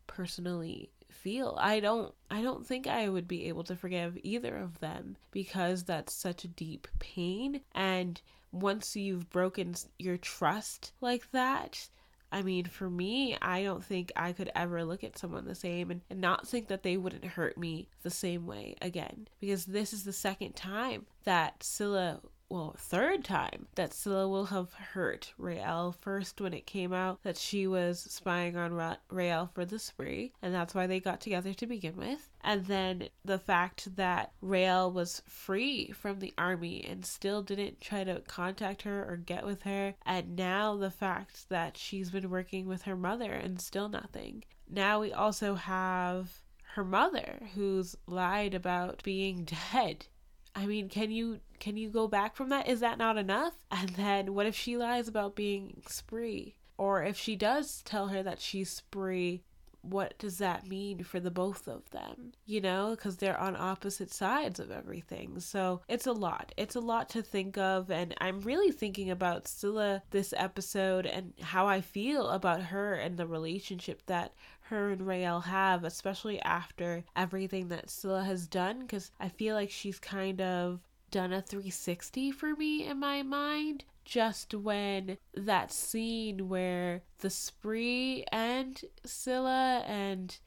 [0.08, 1.58] personally feel.
[1.60, 5.84] I don't I don't think I would be able to forgive either of them because
[5.84, 11.88] that's such a deep pain and once you've broken your trust like that,
[12.32, 15.92] I mean, for me, I don't think I could ever look at someone the same
[15.92, 19.28] and, and not think that they wouldn't hurt me the same way again.
[19.40, 22.22] Because this is the second time that Scylla
[22.52, 25.96] well, third time that Scylla will have hurt Raelle.
[25.96, 30.34] First, when it came out that she was spying on Ra- Raelle for the spree,
[30.42, 32.30] and that's why they got together to begin with.
[32.42, 38.04] And then the fact that Raelle was free from the army and still didn't try
[38.04, 39.94] to contact her or get with her.
[40.06, 44.44] And now the fact that she's been working with her mother and still nothing.
[44.70, 46.42] Now we also have
[46.74, 50.08] her mother who's lied about being dead
[50.56, 52.68] I mean, can you can you go back from that?
[52.68, 53.54] Is that not enough?
[53.72, 56.56] And then what if she lies about being spree?
[56.78, 59.44] Or if she does tell her that she's spree,
[59.82, 62.34] what does that mean for the both of them?
[62.46, 65.40] You know, because they're on opposite sides of everything.
[65.40, 66.54] So it's a lot.
[66.58, 67.90] It's a lot to think of.
[67.90, 73.18] And I'm really thinking about Scylla this episode and how I feel about her and
[73.18, 79.12] the relationship that her and Raelle have, especially after everything that Scylla has done, because
[79.20, 80.80] I feel like she's kind of
[81.12, 83.84] done a 360 for me in my mind.
[84.04, 90.38] Just when that scene where the spree and Scylla and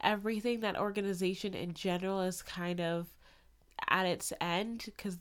[0.00, 3.14] everything that organization in general is kind of
[3.88, 5.18] at its end because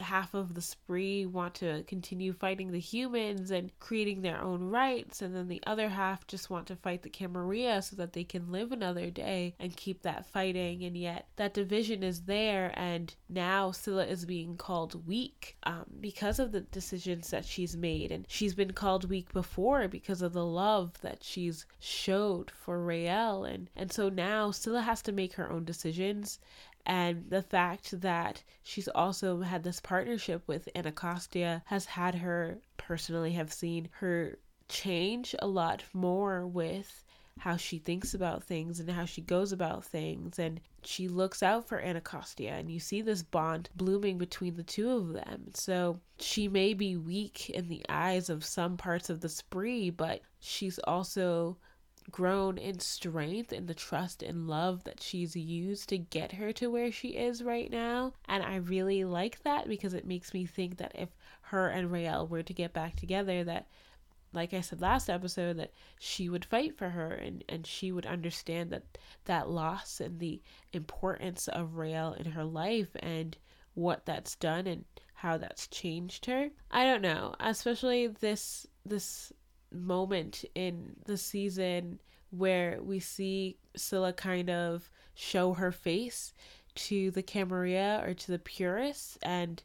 [0.00, 5.22] half of the spree want to continue fighting the humans and creating their own rights,
[5.22, 8.50] and then the other half just want to fight the Camarilla so that they can
[8.50, 10.84] live another day and keep that fighting.
[10.84, 16.38] And yet, that division is there, and now Scylla is being called weak um, because
[16.38, 20.44] of the decisions that she's made, and she's been called weak before because of the
[20.44, 25.50] love that she's showed for Raelle, and and so now Scylla has to make her
[25.50, 26.38] own decisions
[26.86, 33.32] and the fact that she's also had this partnership with Anacostia has had her personally
[33.32, 37.04] have seen her change a lot more with
[37.38, 41.66] how she thinks about things and how she goes about things and she looks out
[41.66, 45.50] for Anacostia and you see this bond blooming between the two of them.
[45.54, 50.20] So she may be weak in the eyes of some parts of the spree, but
[50.40, 51.56] she's also
[52.10, 56.70] grown in strength in the trust and love that she's used to get her to
[56.70, 58.12] where she is right now.
[58.28, 61.08] And I really like that because it makes me think that if
[61.42, 63.66] her and Raelle were to get back together, that
[64.32, 68.06] like I said last episode, that she would fight for her and, and she would
[68.06, 68.84] understand that
[69.24, 70.40] that loss and the
[70.72, 73.36] importance of Raelle in her life and
[73.74, 74.84] what that's done and
[75.14, 76.50] how that's changed her.
[76.70, 79.32] I don't know, especially this this
[79.72, 82.00] moment in the season
[82.30, 86.32] where we see Scylla kind of show her face
[86.74, 89.62] to the Camarilla or to the purists and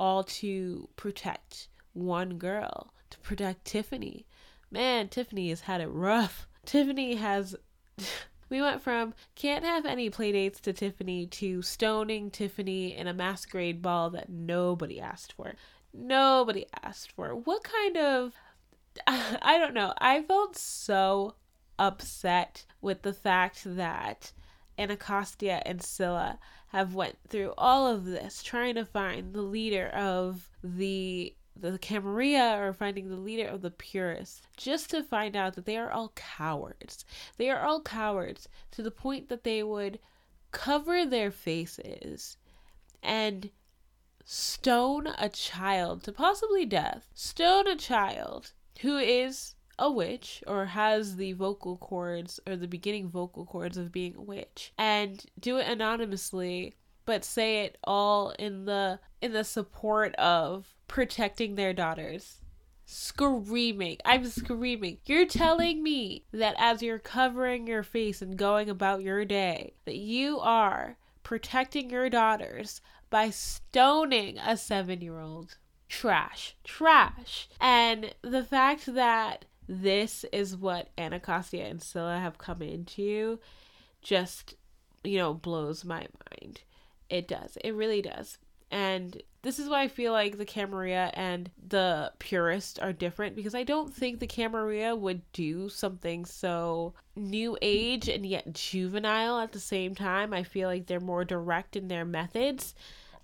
[0.00, 4.26] all to protect one girl, to protect Tiffany.
[4.70, 6.46] Man, Tiffany has had it rough.
[6.64, 7.56] Tiffany has
[8.50, 13.82] we went from can't have any playdates to Tiffany to stoning Tiffany in a masquerade
[13.82, 15.54] ball that nobody asked for.
[15.92, 17.34] Nobody asked for.
[17.34, 18.32] What kind of
[19.06, 19.94] I don't know.
[19.98, 21.34] I felt so
[21.78, 24.32] upset with the fact that
[24.78, 26.38] Anacostia and Scylla
[26.68, 32.56] have went through all of this trying to find the leader of the the Camarilla
[32.60, 36.12] or finding the leader of the Purists, just to find out that they are all
[36.14, 37.04] cowards.
[37.36, 39.98] They are all cowards to the point that they would
[40.52, 42.36] cover their faces
[43.02, 43.50] and
[44.24, 47.08] stone a child to possibly death.
[47.14, 53.08] Stone a child who is a witch or has the vocal cords or the beginning
[53.08, 56.74] vocal cords of being a witch and do it anonymously
[57.08, 62.42] but say it all in the in the support of protecting their daughters.
[62.84, 63.96] Screaming.
[64.04, 64.98] I'm screaming.
[65.06, 69.96] You're telling me that as you're covering your face and going about your day that
[69.96, 75.56] you are protecting your daughters by stoning a 7 year old
[75.88, 83.38] trash trash and the fact that this is what Anacostia and Scylla have come into
[84.00, 84.54] just,
[85.04, 86.62] you know, blows my mind.
[87.10, 87.58] It does.
[87.62, 88.38] It really does.
[88.70, 93.54] And this is why I feel like the Camarilla and the Purist are different because
[93.54, 99.52] I don't think the Camarilla would do something so new age and yet juvenile at
[99.52, 100.32] the same time.
[100.34, 102.74] I feel like they're more direct in their methods.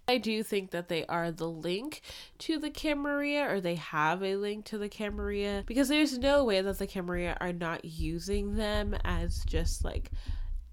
[0.07, 2.02] I do think that they are the link
[2.40, 6.61] to the Camarilla, or they have a link to the Camarilla, because there's no way
[6.61, 10.11] that the Camarilla are not using them as just like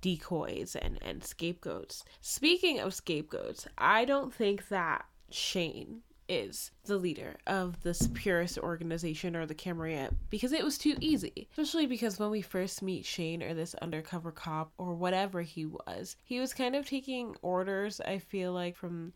[0.01, 2.03] decoys and, and scapegoats.
[2.19, 6.01] Speaking of scapegoats, I don't think that Shane
[6.31, 11.49] is the leader of this purist organization or the Camarilla because it was too easy.
[11.51, 16.15] Especially because when we first meet Shane or this undercover cop or whatever he was,
[16.23, 19.11] he was kind of taking orders, I feel like, from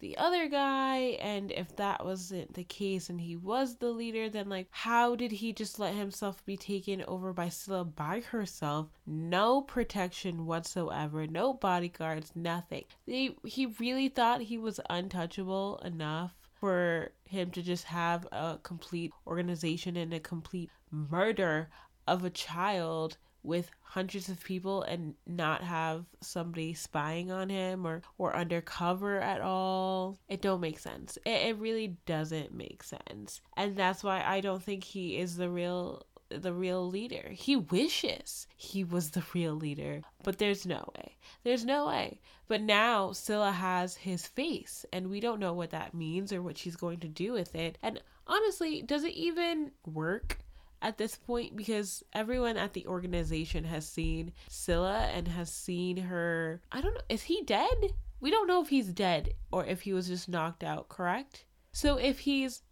[0.00, 1.18] the other guy.
[1.20, 5.32] And if that wasn't the case and he was the leader then like how did
[5.32, 8.88] he just let himself be taken over by Scylla by herself?
[9.06, 12.84] No protection whatsoever no bodyguards nothing.
[13.06, 19.12] They, he really thought he was untouchable enough for him to just have a complete
[19.26, 21.68] organization and a complete murder
[22.06, 28.02] of a child with hundreds of people and not have somebody spying on him or
[28.18, 30.18] or undercover at all.
[30.28, 31.16] It don't make sense.
[31.24, 33.40] It, it really doesn't make sense.
[33.56, 37.30] And that's why i don't think he is the real the real leader.
[37.30, 41.16] He wishes he was the real leader, but there's no way.
[41.44, 42.20] There's no way.
[42.48, 46.58] But now Scylla has his face, and we don't know what that means or what
[46.58, 47.78] she's going to do with it.
[47.82, 50.38] And honestly, does it even work?
[50.82, 56.60] at this point because everyone at the organization has seen Scylla and has seen her.
[56.70, 57.00] I don't know.
[57.08, 57.94] Is he dead?
[58.20, 61.44] We don't know if he's dead or if he was just knocked out, correct?
[61.72, 62.62] So if he's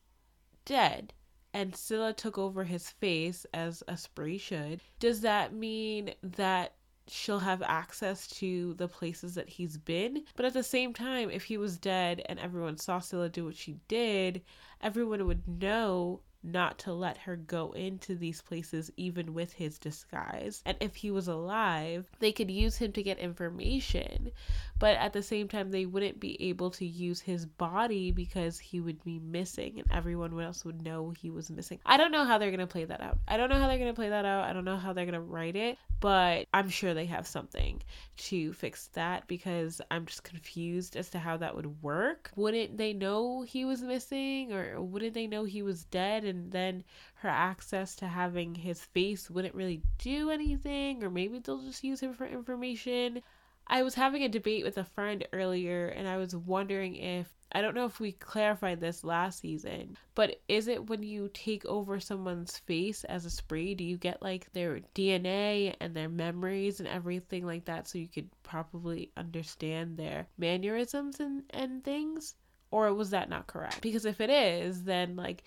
[0.65, 1.13] dead
[1.55, 6.75] and Scylla took over his face as a spree should, does that mean that
[7.07, 10.25] she'll have access to the places that he's been.
[10.37, 13.57] But at the same time, if he was dead and everyone saw Scylla do what
[13.57, 14.43] she did,
[14.81, 20.63] everyone would know not to let her go into these places even with his disguise.
[20.67, 24.31] And if he was alive, they could use him to get information,
[24.79, 28.81] but at the same time, they wouldn't be able to use his body because he
[28.81, 31.79] would be missing and everyone else would know he was missing.
[31.87, 33.19] I don't know how they're going to play that out.
[33.27, 34.45] I don't know how they're going to play that out.
[34.45, 37.83] I don't know how they're going to write it, but I'm sure they have something
[38.29, 42.31] to fix that because I'm just confused as to how that would work.
[42.37, 46.85] Wouldn't they know he was missing or wouldn't they know he was dead and then
[47.23, 52.01] her access to having his face wouldn't really do anything or maybe they'll just use
[52.01, 53.23] him for information?
[53.67, 57.63] I was having a debate with a friend earlier and I was wondering if I
[57.63, 62.01] don't know if we clarified this last season, but is it when you take over
[62.01, 66.89] someone's face as a spree, do you get like their DNA and their memories and
[66.89, 72.35] everything like that so you could probably understand their mannerisms and, and things?
[72.73, 73.83] Or was that not correct?
[73.83, 75.45] Because if it is, then like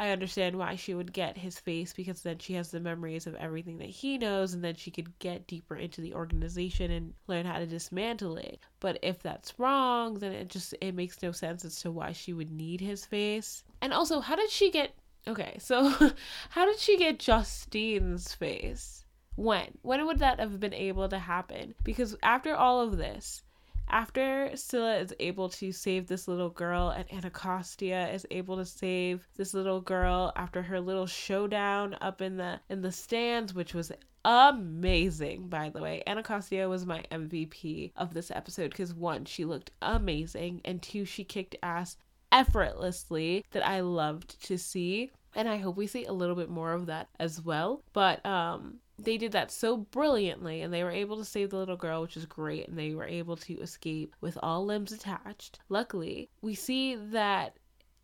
[0.00, 3.34] I understand why she would get his face because then she has the memories of
[3.34, 7.44] everything that he knows and then she could get deeper into the organization and learn
[7.44, 8.60] how to dismantle it.
[8.80, 12.32] But if that's wrong, then it just it makes no sense as to why she
[12.32, 13.62] would need his face.
[13.82, 14.94] And also, how did she get
[15.28, 15.90] Okay, so
[16.48, 19.04] how did she get Justine's face?
[19.36, 19.76] When?
[19.82, 21.74] When would that have been able to happen?
[21.84, 23.42] Because after all of this,
[23.90, 29.26] after Scylla is able to save this little girl and Anacostia is able to save
[29.36, 33.92] this little girl after her little showdown up in the in the stands which was
[34.24, 36.02] amazing by the way.
[36.06, 41.24] Anacostia was my mvp of this episode because one she looked amazing and two she
[41.24, 41.96] kicked ass
[42.32, 45.10] effortlessly that i loved to see.
[45.34, 47.82] And i hope we see a little bit more of that as well.
[47.92, 51.76] But um they did that so brilliantly and they were able to save the little
[51.76, 55.58] girl, which is great, and they were able to escape with all limbs attached.
[55.68, 57.56] Luckily, we see that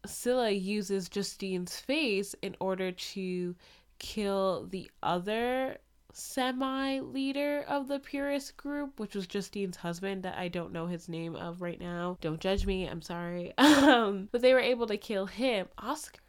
[0.06, 3.54] Scylla uses Justine's face in order to
[3.98, 5.78] kill the other
[6.12, 11.08] semi leader of the purist group, which was Justine's husband that I don't know his
[11.08, 12.16] name of right now.
[12.20, 13.52] Don't judge me, I'm sorry.
[13.86, 15.68] Um, but they were able to kill him.
[15.78, 16.20] Oscar?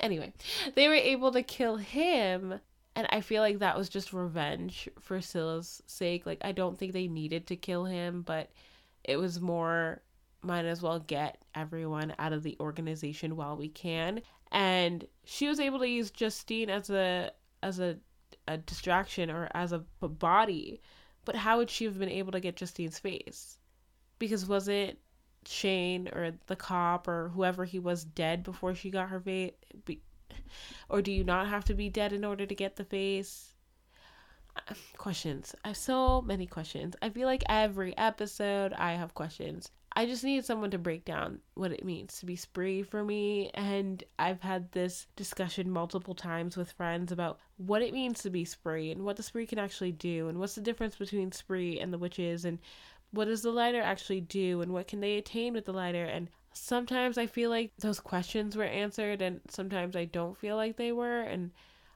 [0.00, 0.32] Anyway,
[0.74, 2.60] they were able to kill him.
[2.96, 6.26] And I feel like that was just revenge for Scylla's sake.
[6.26, 8.50] Like, I don't think they needed to kill him, but
[9.04, 10.02] it was more
[10.42, 14.20] might as well get everyone out of the organization while we can.
[14.52, 17.32] And she was able to use Justine as a
[17.62, 17.98] as a
[18.46, 20.80] a distraction or as a, body,
[21.24, 23.58] but how would she have been able to get Justine's face?
[24.18, 24.98] Because wasn't
[25.46, 29.52] Shane or the cop or whoever he was dead before she got her face?
[30.88, 33.54] Or do you not have to be dead in order to get the face?
[34.96, 35.54] Questions.
[35.64, 36.96] I have so many questions.
[37.00, 39.70] I feel like every episode I have questions.
[39.92, 43.50] I just need someone to break down what it means to be spree for me.
[43.54, 48.44] And I've had this discussion multiple times with friends about what it means to be
[48.44, 51.92] spree and what the spree can actually do and what's the difference between spree and
[51.92, 52.58] the witches and
[53.10, 56.28] what does the lighter actually do and what can they attain with the lighter and
[56.52, 60.92] sometimes I feel like those questions were answered and sometimes I don't feel like they
[60.92, 61.50] were and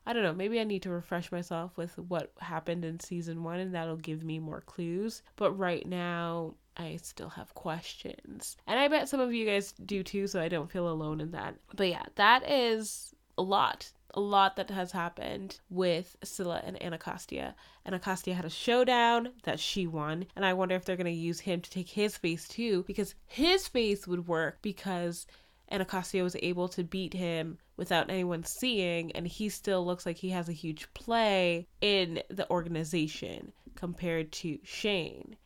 [0.05, 3.61] I don't know, maybe I need to refresh myself with what happened in season 1
[3.61, 5.23] and that'll give me more clues.
[5.37, 8.57] But right now I still have questions.
[8.67, 11.31] And I bet some of you guys do too, so I don't feel alone in
[11.33, 11.55] that.
[11.77, 13.93] But yeah, that is a lot.
[14.15, 17.55] A lot that has happened with Scylla and Anacostia.
[17.87, 21.41] Anacostia had a showdown that she won, and I wonder if they're going to use
[21.41, 25.27] him to take his face too, because his face would work because
[25.71, 30.31] Anacostia was able to beat him without anyone seeing, and he still looks like he
[30.31, 35.37] has a huge play in the organization compared to Shane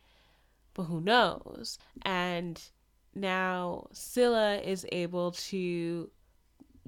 [0.77, 1.79] but who knows?
[2.03, 2.61] And
[3.15, 6.09] now Scylla is able to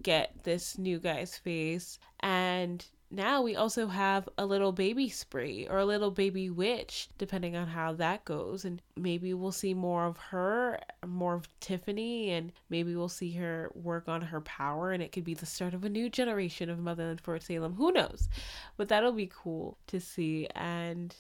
[0.02, 5.80] get this new guy's face and now we also have a little baby spree or
[5.80, 8.66] a little baby witch, depending on how that goes.
[8.66, 13.72] And maybe we'll see more of her, more of Tiffany, and maybe we'll see her
[13.74, 16.78] work on her power, and it could be the start of a new generation of
[16.78, 17.74] Motherland Fort Salem.
[17.74, 18.30] Who knows?
[18.78, 20.48] But that'll be cool to see.
[20.56, 21.16] And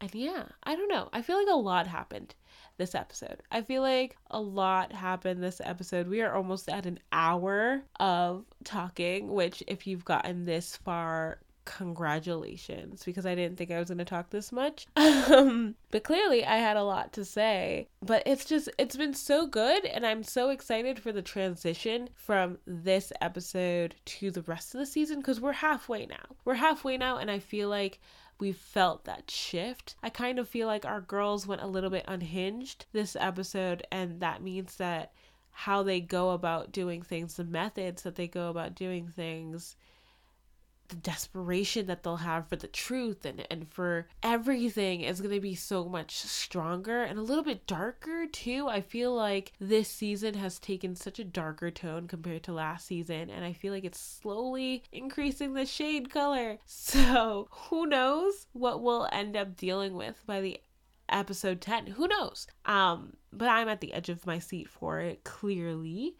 [0.00, 1.08] and yeah, I don't know.
[1.12, 2.34] I feel like a lot happened
[2.78, 3.42] this episode.
[3.50, 6.08] I feel like a lot happened this episode.
[6.08, 13.04] We are almost at an hour of talking, which, if you've gotten this far, congratulations
[13.04, 14.86] because I didn't think I was going to talk this much.
[15.30, 17.88] Um, but clearly I had a lot to say.
[18.02, 22.58] But it's just it's been so good and I'm so excited for the transition from
[22.66, 26.24] this episode to the rest of the season cuz we're halfway now.
[26.44, 28.00] We're halfway now and I feel like
[28.40, 29.96] we felt that shift.
[30.02, 34.20] I kind of feel like our girls went a little bit unhinged this episode, and
[34.20, 35.12] that means that
[35.50, 39.76] how they go about doing things, the methods that they go about doing things,
[40.90, 45.40] the desperation that they'll have for the truth and, and for everything is going to
[45.40, 48.68] be so much stronger and a little bit darker too.
[48.68, 53.30] I feel like this season has taken such a darker tone compared to last season,
[53.30, 56.58] and I feel like it's slowly increasing the shade color.
[56.90, 60.58] So, who knows what we'll end up dealing with by the
[61.08, 65.22] episode 10 who knows um but i'm at the edge of my seat for it
[65.24, 66.16] clearly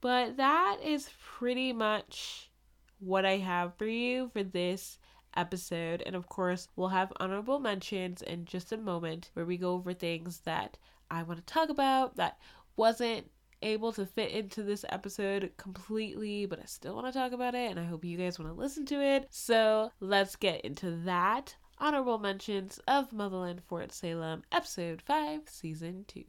[0.00, 2.50] but that is pretty much
[3.04, 4.98] what I have for you for this
[5.36, 6.02] episode.
[6.06, 9.92] And of course, we'll have honorable mentions in just a moment where we go over
[9.92, 10.78] things that
[11.10, 12.38] I want to talk about that
[12.76, 13.30] wasn't
[13.62, 17.70] able to fit into this episode completely, but I still want to talk about it
[17.70, 19.26] and I hope you guys want to listen to it.
[19.30, 21.56] So let's get into that.
[21.78, 26.24] Honorable mentions of Motherland Fort Salem, episode 5, season 2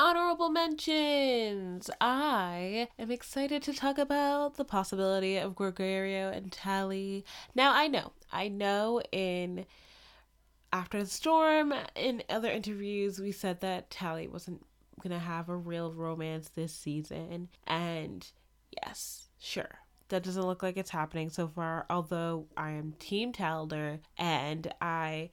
[0.00, 1.90] honorable mentions.
[2.00, 7.26] I am excited to talk about the possibility of Gregorio and Tally.
[7.54, 9.66] Now, I know, I know in
[10.72, 14.64] After the Storm, in other interviews, we said that Tally wasn't
[15.02, 17.48] going to have a real romance this season.
[17.66, 18.26] And
[18.82, 19.80] yes, sure.
[20.08, 25.28] That doesn't look like it's happening so far, although I am Team Talder and I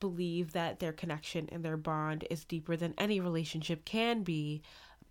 [0.00, 4.62] believe that their connection and their bond is deeper than any relationship can be.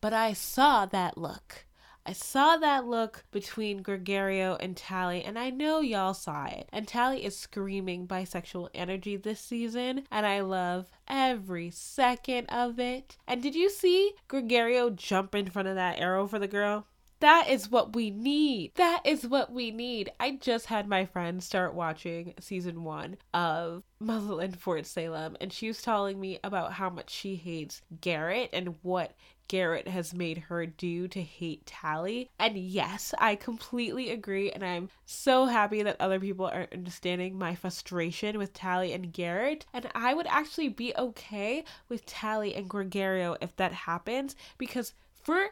[0.01, 1.65] But I saw that look.
[2.05, 6.69] I saw that look between Gregorio and Tally, and I know y'all saw it.
[6.71, 13.17] And Tally is screaming bisexual energy this season, and I love every second of it.
[13.27, 16.88] And did you see Gregorio jump in front of that arrow for the girl?
[17.20, 18.74] That is what we need.
[18.76, 20.11] That is what we need.
[20.20, 25.51] I just had my friend start watching season one of Muzzle in Fort Salem, and
[25.51, 29.13] she was telling me about how much she hates Garrett and what
[29.47, 32.30] Garrett has made her do to hate Tally.
[32.38, 34.51] And yes, I completely agree.
[34.51, 39.65] And I'm so happy that other people are understanding my frustration with Tally and Garrett.
[39.74, 44.93] And I would actually be okay with Tally and Gregorio if that happens because
[45.24, 45.51] for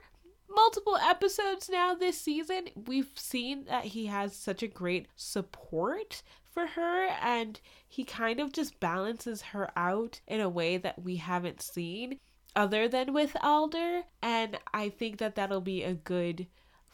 [0.56, 6.68] multiple episodes now this season, we've seen that he has such a great support for
[6.68, 11.62] her and he kind of just balances her out in a way that we haven't
[11.62, 12.20] seen
[12.56, 14.03] other than with Alder.
[14.22, 16.47] And I think that that'll be a good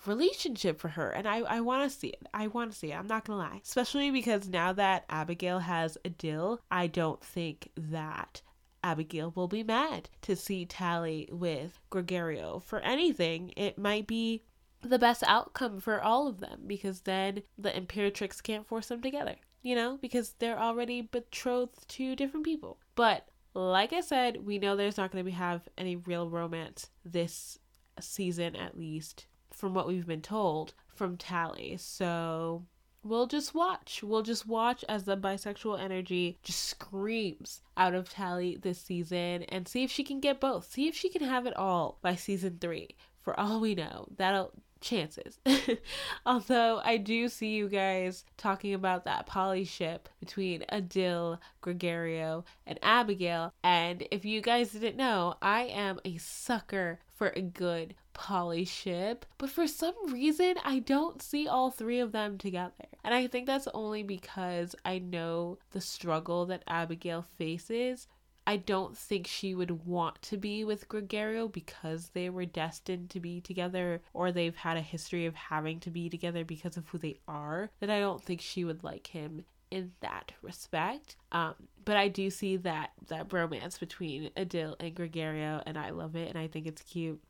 [0.06, 1.12] relationship for her.
[1.12, 2.28] And I, I want to see it.
[2.34, 2.96] I want to see it.
[2.96, 3.62] I'm not to lie.
[3.64, 8.42] Especially because now that Abigail has Adil, I don't think that
[8.84, 12.60] Abigail will be mad to see Tally with Gregorio.
[12.60, 14.44] For anything, it might be
[14.82, 19.36] the best outcome for all of them because then the Imperatrix can't force them together,
[19.62, 22.80] you know, because they're already betrothed to different people.
[22.96, 26.90] But like I said, we know there's not going to be have any real romance
[27.06, 27.60] this
[28.00, 31.78] season, at least from what we've been told from Tally.
[31.78, 32.66] So
[33.04, 34.02] we'll just watch.
[34.04, 39.68] We'll just watch as the bisexual energy just screams out of Tally this season and
[39.68, 40.72] see if she can get both.
[40.72, 42.96] See if she can have it all by season three.
[43.20, 45.40] For all we know, that'll chances.
[46.26, 52.80] Although I do see you guys talking about that poly ship between Adil, Gregorio, and
[52.82, 53.54] Abigail.
[53.64, 59.28] And if you guys didn't know, I am a sucker for a good poly ship.
[59.38, 62.88] But for some reason, I don't see all three of them together.
[63.04, 68.08] And I think that's only because I know the struggle that Abigail faces
[68.48, 73.20] I don't think she would want to be with Gregorio because they were destined to
[73.20, 76.98] be together or they've had a history of having to be together because of who
[76.98, 77.70] they are.
[77.82, 81.16] That I don't think she would like him in that respect.
[81.32, 81.54] Um,
[81.84, 86.30] but I do see that that romance between Adil and Gregorio, and I love it,
[86.30, 87.22] and I think it's cute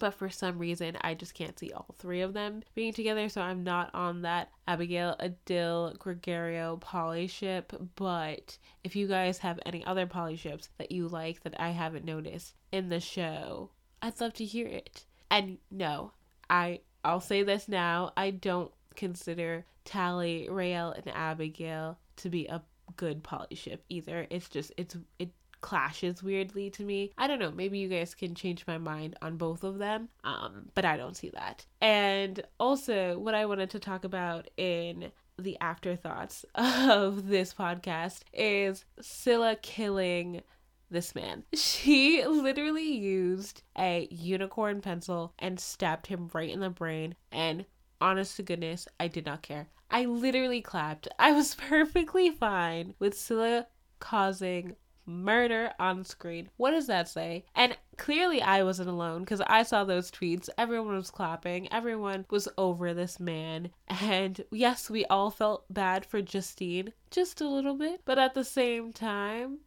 [0.00, 3.42] but for some reason I just can't see all three of them being together, so
[3.42, 7.72] I'm not on that Abigail, Adil, Gregorio, poly ship.
[7.94, 12.04] But if you guys have any other poly ships that you like that I haven't
[12.04, 13.70] noticed in the show,
[14.02, 15.04] I'd love to hear it.
[15.30, 16.12] And no,
[16.48, 22.62] I I'll say this now, I don't consider Tally, Raelle, and Abigail to be a
[22.96, 24.26] good poly ship either.
[24.30, 25.30] It's just it's it
[25.60, 27.12] clashes weirdly to me.
[27.18, 30.70] I don't know, maybe you guys can change my mind on both of them, um,
[30.74, 31.66] but I don't see that.
[31.80, 38.84] And also, what I wanted to talk about in the afterthoughts of this podcast is
[39.00, 40.42] Scylla killing
[40.90, 41.44] this man.
[41.54, 47.14] She literally used a unicorn pencil and stabbed him right in the brain.
[47.30, 47.64] And
[48.00, 49.68] honest to goodness, I did not care.
[49.90, 51.08] I literally clapped.
[51.18, 53.66] I was perfectly fine with Scylla
[53.98, 54.76] causing
[55.06, 56.48] murder on screen.
[56.56, 57.44] What does that say?
[57.54, 60.48] And clearly I wasn't alone because I saw those tweets.
[60.56, 61.72] Everyone was clapping.
[61.72, 63.70] Everyone was over this man.
[63.88, 68.02] And yes, we all felt bad for Justine, just a little bit.
[68.04, 69.58] But at the same time,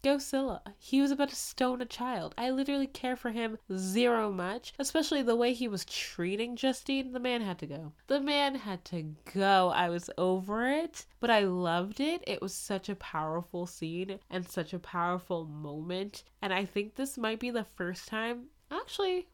[0.00, 0.62] Go Scylla.
[0.78, 2.34] He was about to stone a child.
[2.38, 7.12] I literally care for him zero much, especially the way he was treating Justine.
[7.12, 7.92] The man had to go.
[8.06, 9.70] The man had to go.
[9.74, 12.22] I was over it, but I loved it.
[12.26, 16.22] It was such a powerful scene and such a powerful moment.
[16.40, 19.28] And I think this might be the first time, actually,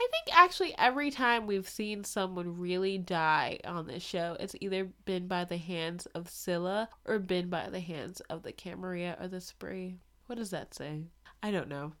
[0.00, 4.84] I think actually every time we've seen someone really die on this show, it's either
[5.04, 9.26] been by the hands of Scylla or been by the hands of the Camarilla or
[9.26, 9.98] the Spree.
[10.28, 11.04] What does that say?
[11.42, 11.94] I don't know.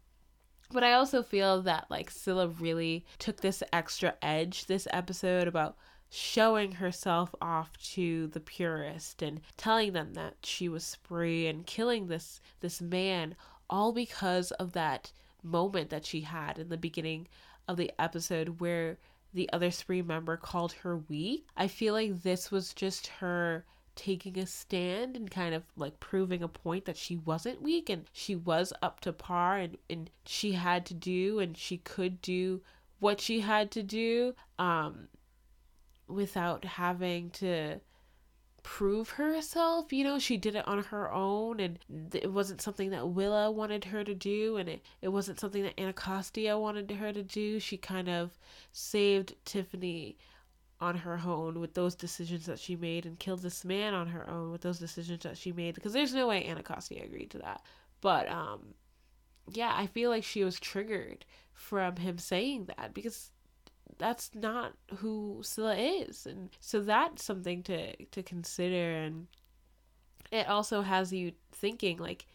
[0.70, 5.78] But I also feel that like Scylla really took this extra edge this episode about
[6.10, 12.08] showing herself off to the purist and telling them that she was spree and killing
[12.08, 13.34] this this man
[13.70, 15.10] all because of that
[15.42, 17.26] moment that she had in the beginning
[17.66, 18.98] of the episode where
[19.32, 21.46] the other spree member called her weak.
[21.56, 23.64] I feel like this was just her
[23.98, 28.04] taking a stand and kind of like proving a point that she wasn't weak and
[28.12, 32.60] she was up to par and, and she had to do and she could do
[33.00, 35.08] what she had to do um
[36.06, 37.80] without having to
[38.62, 39.92] prove herself.
[39.92, 41.78] You know, she did it on her own, and
[42.14, 45.80] it wasn't something that Willa wanted her to do, and it, it wasn't something that
[45.80, 47.58] Anacostia wanted her to do.
[47.60, 48.38] She kind of
[48.72, 50.16] saved Tiffany
[50.80, 54.28] on her own with those decisions that she made and killed this man on her
[54.30, 57.62] own with those decisions that she made because there's no way Anacostia agreed to that.
[58.00, 58.74] But um
[59.50, 63.30] yeah, I feel like she was triggered from him saying that because
[63.96, 66.26] that's not who Scylla is.
[66.26, 69.26] And so that's something to to consider and
[70.30, 72.26] it also has you thinking like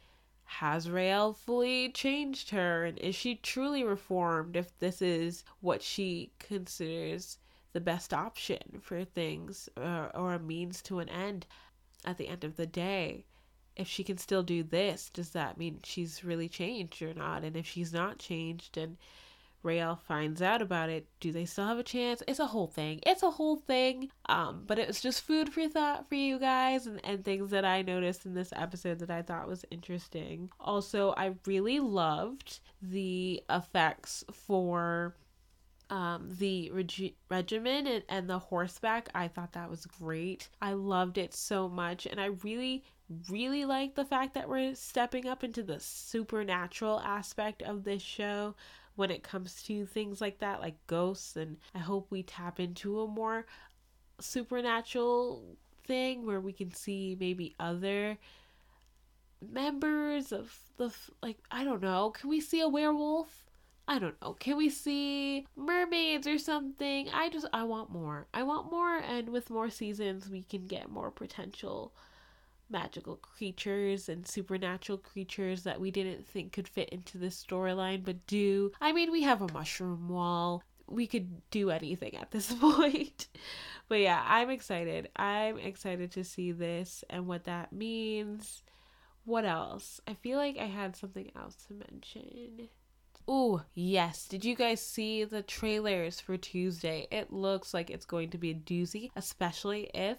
[0.45, 6.31] has Raelle fully changed her and is she truly reformed if this is what she
[6.39, 7.37] considers
[7.74, 11.45] the best option for things or, or a means to an end
[12.05, 13.26] at the end of the day
[13.76, 17.57] if she can still do this does that mean she's really changed or not and
[17.57, 18.97] if she's not changed and
[19.63, 22.21] Raelle finds out about it, do they still have a chance?
[22.28, 22.99] It's a whole thing.
[23.05, 24.11] It's a whole thing.
[24.28, 27.63] Um, but it was just food for thought for you guys and, and things that
[27.63, 30.49] I noticed in this episode that I thought was interesting.
[30.59, 35.15] Also, I really loved the effects for
[35.93, 39.09] um, the regi- regimen and, and the horseback.
[39.13, 40.49] I thought that was great.
[40.59, 42.07] I loved it so much.
[42.07, 42.83] And I really,
[43.29, 48.55] really like the fact that we're stepping up into the supernatural aspect of this show
[48.95, 51.35] when it comes to things like that, like ghosts.
[51.35, 53.45] And I hope we tap into a more
[54.19, 55.43] supernatural
[55.85, 58.17] thing where we can see maybe other
[59.47, 60.91] members of the
[61.21, 62.09] like I don't know.
[62.09, 63.42] Can we see a werewolf?
[63.88, 64.34] I don't know.
[64.34, 67.09] Can we see mermaids or something?
[67.13, 68.27] I just I want more.
[68.34, 71.93] I want more and with more seasons we can get more potential
[72.69, 78.25] magical creatures and supernatural creatures that we didn't think could fit into this storyline but
[78.25, 78.71] do.
[78.79, 80.63] I mean, we have a mushroom wall.
[80.88, 83.27] We could do anything at this point.
[83.89, 85.09] but yeah, I'm excited.
[85.17, 88.63] I'm excited to see this and what that means.
[89.25, 89.99] What else?
[90.07, 92.69] I feel like I had something else to mention.
[93.28, 94.28] Oh, yes.
[94.28, 97.07] Did you guys see the trailers for Tuesday?
[97.09, 100.17] It looks like it's going to be a doozy, especially if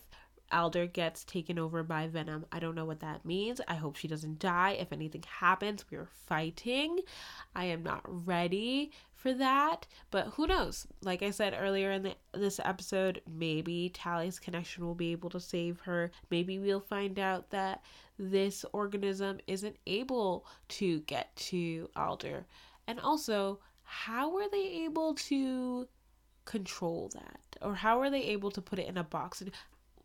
[0.51, 2.47] Alder gets taken over by Venom.
[2.51, 3.61] I don't know what that means.
[3.69, 4.71] I hope she doesn't die.
[4.73, 7.01] If anything happens, we're fighting.
[7.55, 10.87] I am not ready for that, but who knows?
[11.03, 15.41] Like I said earlier in the, this episode, maybe Tally's connection will be able to
[15.41, 16.11] save her.
[16.31, 17.83] Maybe we'll find out that
[18.19, 22.47] this organism isn't able to get to Alder.
[22.87, 25.89] And also, how were they able to
[26.45, 27.41] control that?
[27.63, 29.41] Or how are they able to put it in a box?
[29.41, 29.51] And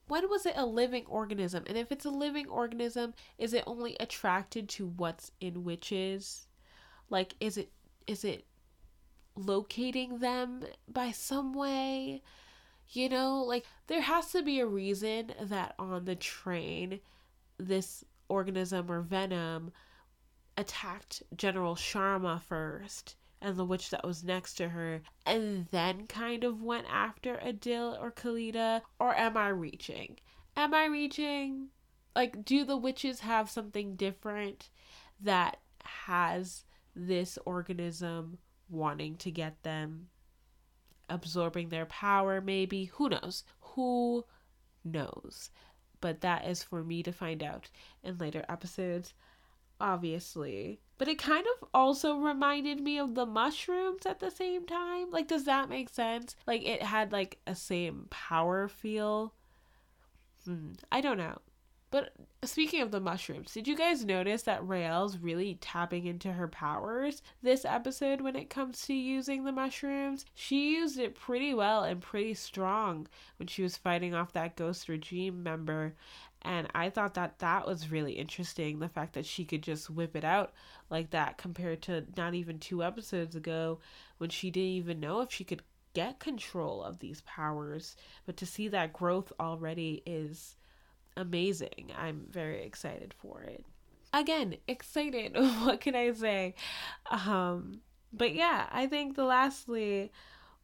[0.07, 1.63] when was it a living organism?
[1.67, 6.47] And if it's a living organism, is it only attracted to what's in witches?
[7.09, 7.71] Like is it
[8.07, 8.45] is it
[9.35, 12.23] locating them by some way?
[12.91, 16.99] You know, like there has to be a reason that on the train
[17.57, 19.71] this organism or venom
[20.59, 26.43] attacked General Sharma first and the witch that was next to her, and then kind
[26.43, 28.81] of went after Adil or Kalita?
[28.99, 30.19] Or am I reaching?
[30.57, 31.69] Am I reaching?
[32.13, 34.69] Like, do the witches have something different
[35.21, 38.39] that has this organism
[38.69, 40.09] wanting to get them?
[41.09, 42.85] Absorbing their power, maybe?
[42.95, 43.45] Who knows?
[43.61, 44.25] Who
[44.83, 45.49] knows?
[46.01, 47.69] But that is for me to find out
[48.03, 49.13] in later episodes
[49.79, 50.79] obviously.
[50.97, 55.11] But it kind of also reminded me of the mushrooms at the same time.
[55.11, 56.35] Like, does that make sense?
[56.45, 59.33] Like, it had like a same power feel.
[60.45, 61.39] Hmm, I don't know.
[61.91, 62.13] But
[62.43, 67.23] speaking of the mushrooms, did you guys notice that Raelle's really tapping into her powers
[67.41, 70.23] this episode when it comes to using the mushrooms?
[70.35, 73.07] She used it pretty well and pretty strong
[73.37, 75.95] when she was fighting off that ghost regime member.
[76.41, 80.15] And I thought that that was really interesting the fact that she could just whip
[80.15, 80.53] it out
[80.89, 83.79] like that compared to not even two episodes ago
[84.19, 85.63] when she didn't even know if she could
[85.93, 87.95] get control of these powers.
[88.25, 90.55] But to see that growth already is
[91.17, 91.91] amazing.
[91.97, 93.65] I'm very excited for it.
[94.13, 95.35] Again, excited.
[95.63, 96.55] what can I say?
[97.11, 97.81] Um,
[98.13, 100.11] but yeah, I think the lastly,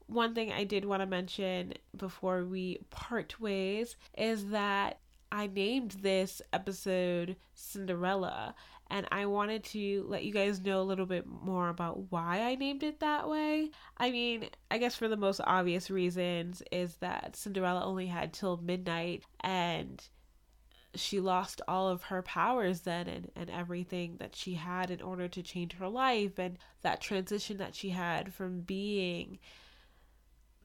[0.07, 4.99] one thing I did want to mention before we part ways is that
[5.31, 8.55] I named this episode Cinderella,
[8.89, 12.55] and I wanted to let you guys know a little bit more about why I
[12.55, 13.71] named it that way.
[13.97, 18.57] I mean, I guess for the most obvious reasons is that Cinderella only had till
[18.57, 20.01] midnight and
[20.95, 25.27] she lost all of her powers then and, and everything that she had in order
[25.27, 29.39] to change her life and that transition that she had from being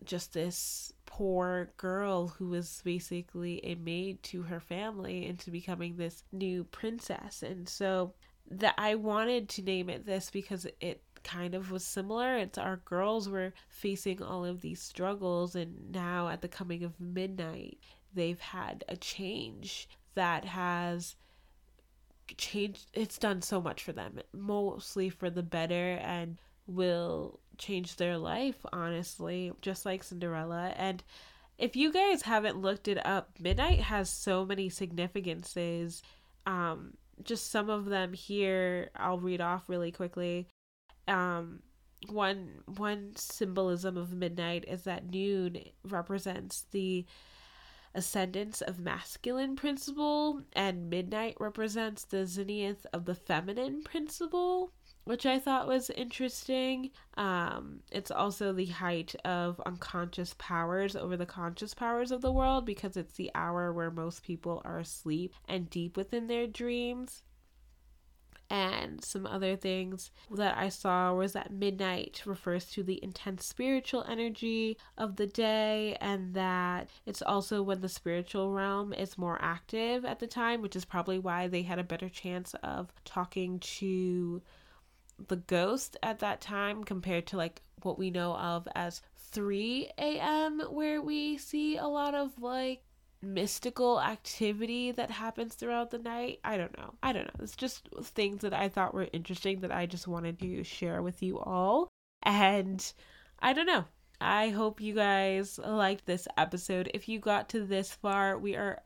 [0.04, 6.24] just this poor girl who was basically a maid to her family into becoming this
[6.32, 7.42] new princess.
[7.42, 8.14] And so
[8.50, 12.36] that I wanted to name it this because it kind of was similar.
[12.36, 17.00] It's our girls were facing all of these struggles and now at the coming of
[17.00, 17.78] midnight
[18.14, 21.16] they've had a change that has
[22.36, 28.18] changed it's done so much for them mostly for the better and will changed their
[28.18, 30.74] life, honestly, just like Cinderella.
[30.76, 31.04] And
[31.58, 36.02] if you guys haven't looked it up, midnight has so many significances.
[36.46, 40.48] Um, just some of them here, I'll read off really quickly.
[41.06, 41.60] Um,
[42.08, 47.04] one one symbolism of midnight is that noon represents the
[47.94, 54.72] ascendance of masculine principle and midnight represents the zenith of the feminine principle
[55.10, 56.92] which i thought was interesting.
[57.16, 62.64] Um, it's also the height of unconscious powers over the conscious powers of the world
[62.64, 67.24] because it's the hour where most people are asleep and deep within their dreams.
[68.48, 74.04] And some other things that I saw was that midnight refers to the intense spiritual
[74.08, 80.04] energy of the day, and that it's also when the spiritual realm is more active
[80.04, 84.40] at the time, which is probably why they had a better chance of talking to
[85.28, 89.02] the ghost at that time compared to like what we know of as
[89.32, 92.82] 3 a.m., where we see a lot of like
[93.22, 96.40] mystical activity that happens throughout the night.
[96.44, 96.94] I don't know.
[97.02, 97.44] I don't know.
[97.44, 101.22] It's just things that I thought were interesting that I just wanted to share with
[101.22, 101.88] you all.
[102.22, 102.92] And
[103.40, 103.84] I don't know.
[104.20, 106.90] I hope you guys liked this episode.
[106.92, 108.82] If you got to this far, we are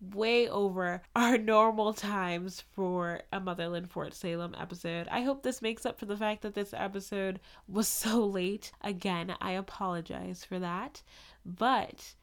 [0.00, 5.08] way over our normal times for a Motherland Fort Salem episode.
[5.10, 8.72] I hope this makes up for the fact that this episode was so late.
[8.82, 11.02] Again, I apologize for that.
[11.44, 12.14] But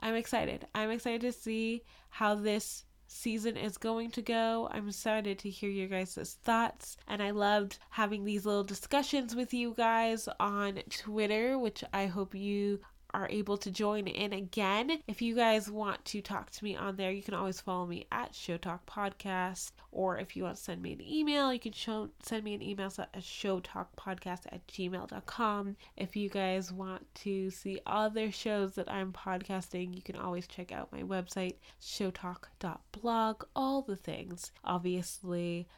[0.00, 0.66] I'm excited.
[0.74, 4.68] I'm excited to see how this season is going to go.
[4.70, 6.96] I'm excited to hear your guys' thoughts.
[7.06, 12.34] And I loved having these little discussions with you guys on Twitter, which I hope
[12.34, 12.80] you
[13.14, 14.98] are able to join in again.
[15.06, 18.06] If you guys want to talk to me on there, you can always follow me
[18.10, 19.70] at Show Talk Podcast.
[19.92, 22.62] Or if you want to send me an email, you can show, send me an
[22.62, 25.76] email at showtalkpodcast at gmail.com.
[25.96, 30.72] If you guys want to see other shows that I'm podcasting, you can always check
[30.72, 35.68] out my website, showtalk.blog, all the things, obviously.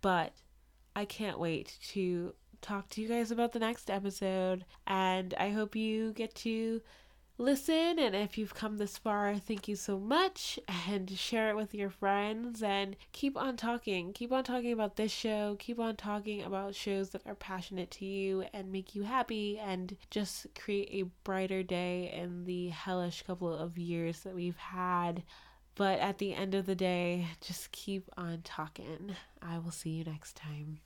[0.00, 0.32] But
[0.96, 2.34] I can't wait to
[2.66, 4.64] talk to you guys about the next episode.
[4.86, 6.82] And I hope you get to
[7.38, 7.98] listen.
[7.98, 10.58] And if you've come this far, thank you so much.
[10.88, 14.12] And share it with your friends and keep on talking.
[14.12, 15.56] Keep on talking about this show.
[15.60, 19.96] Keep on talking about shows that are passionate to you and make you happy and
[20.10, 25.22] just create a brighter day in the hellish couple of years that we've had.
[25.76, 29.14] But at the end of the day, just keep on talking.
[29.42, 30.80] I will see you next time.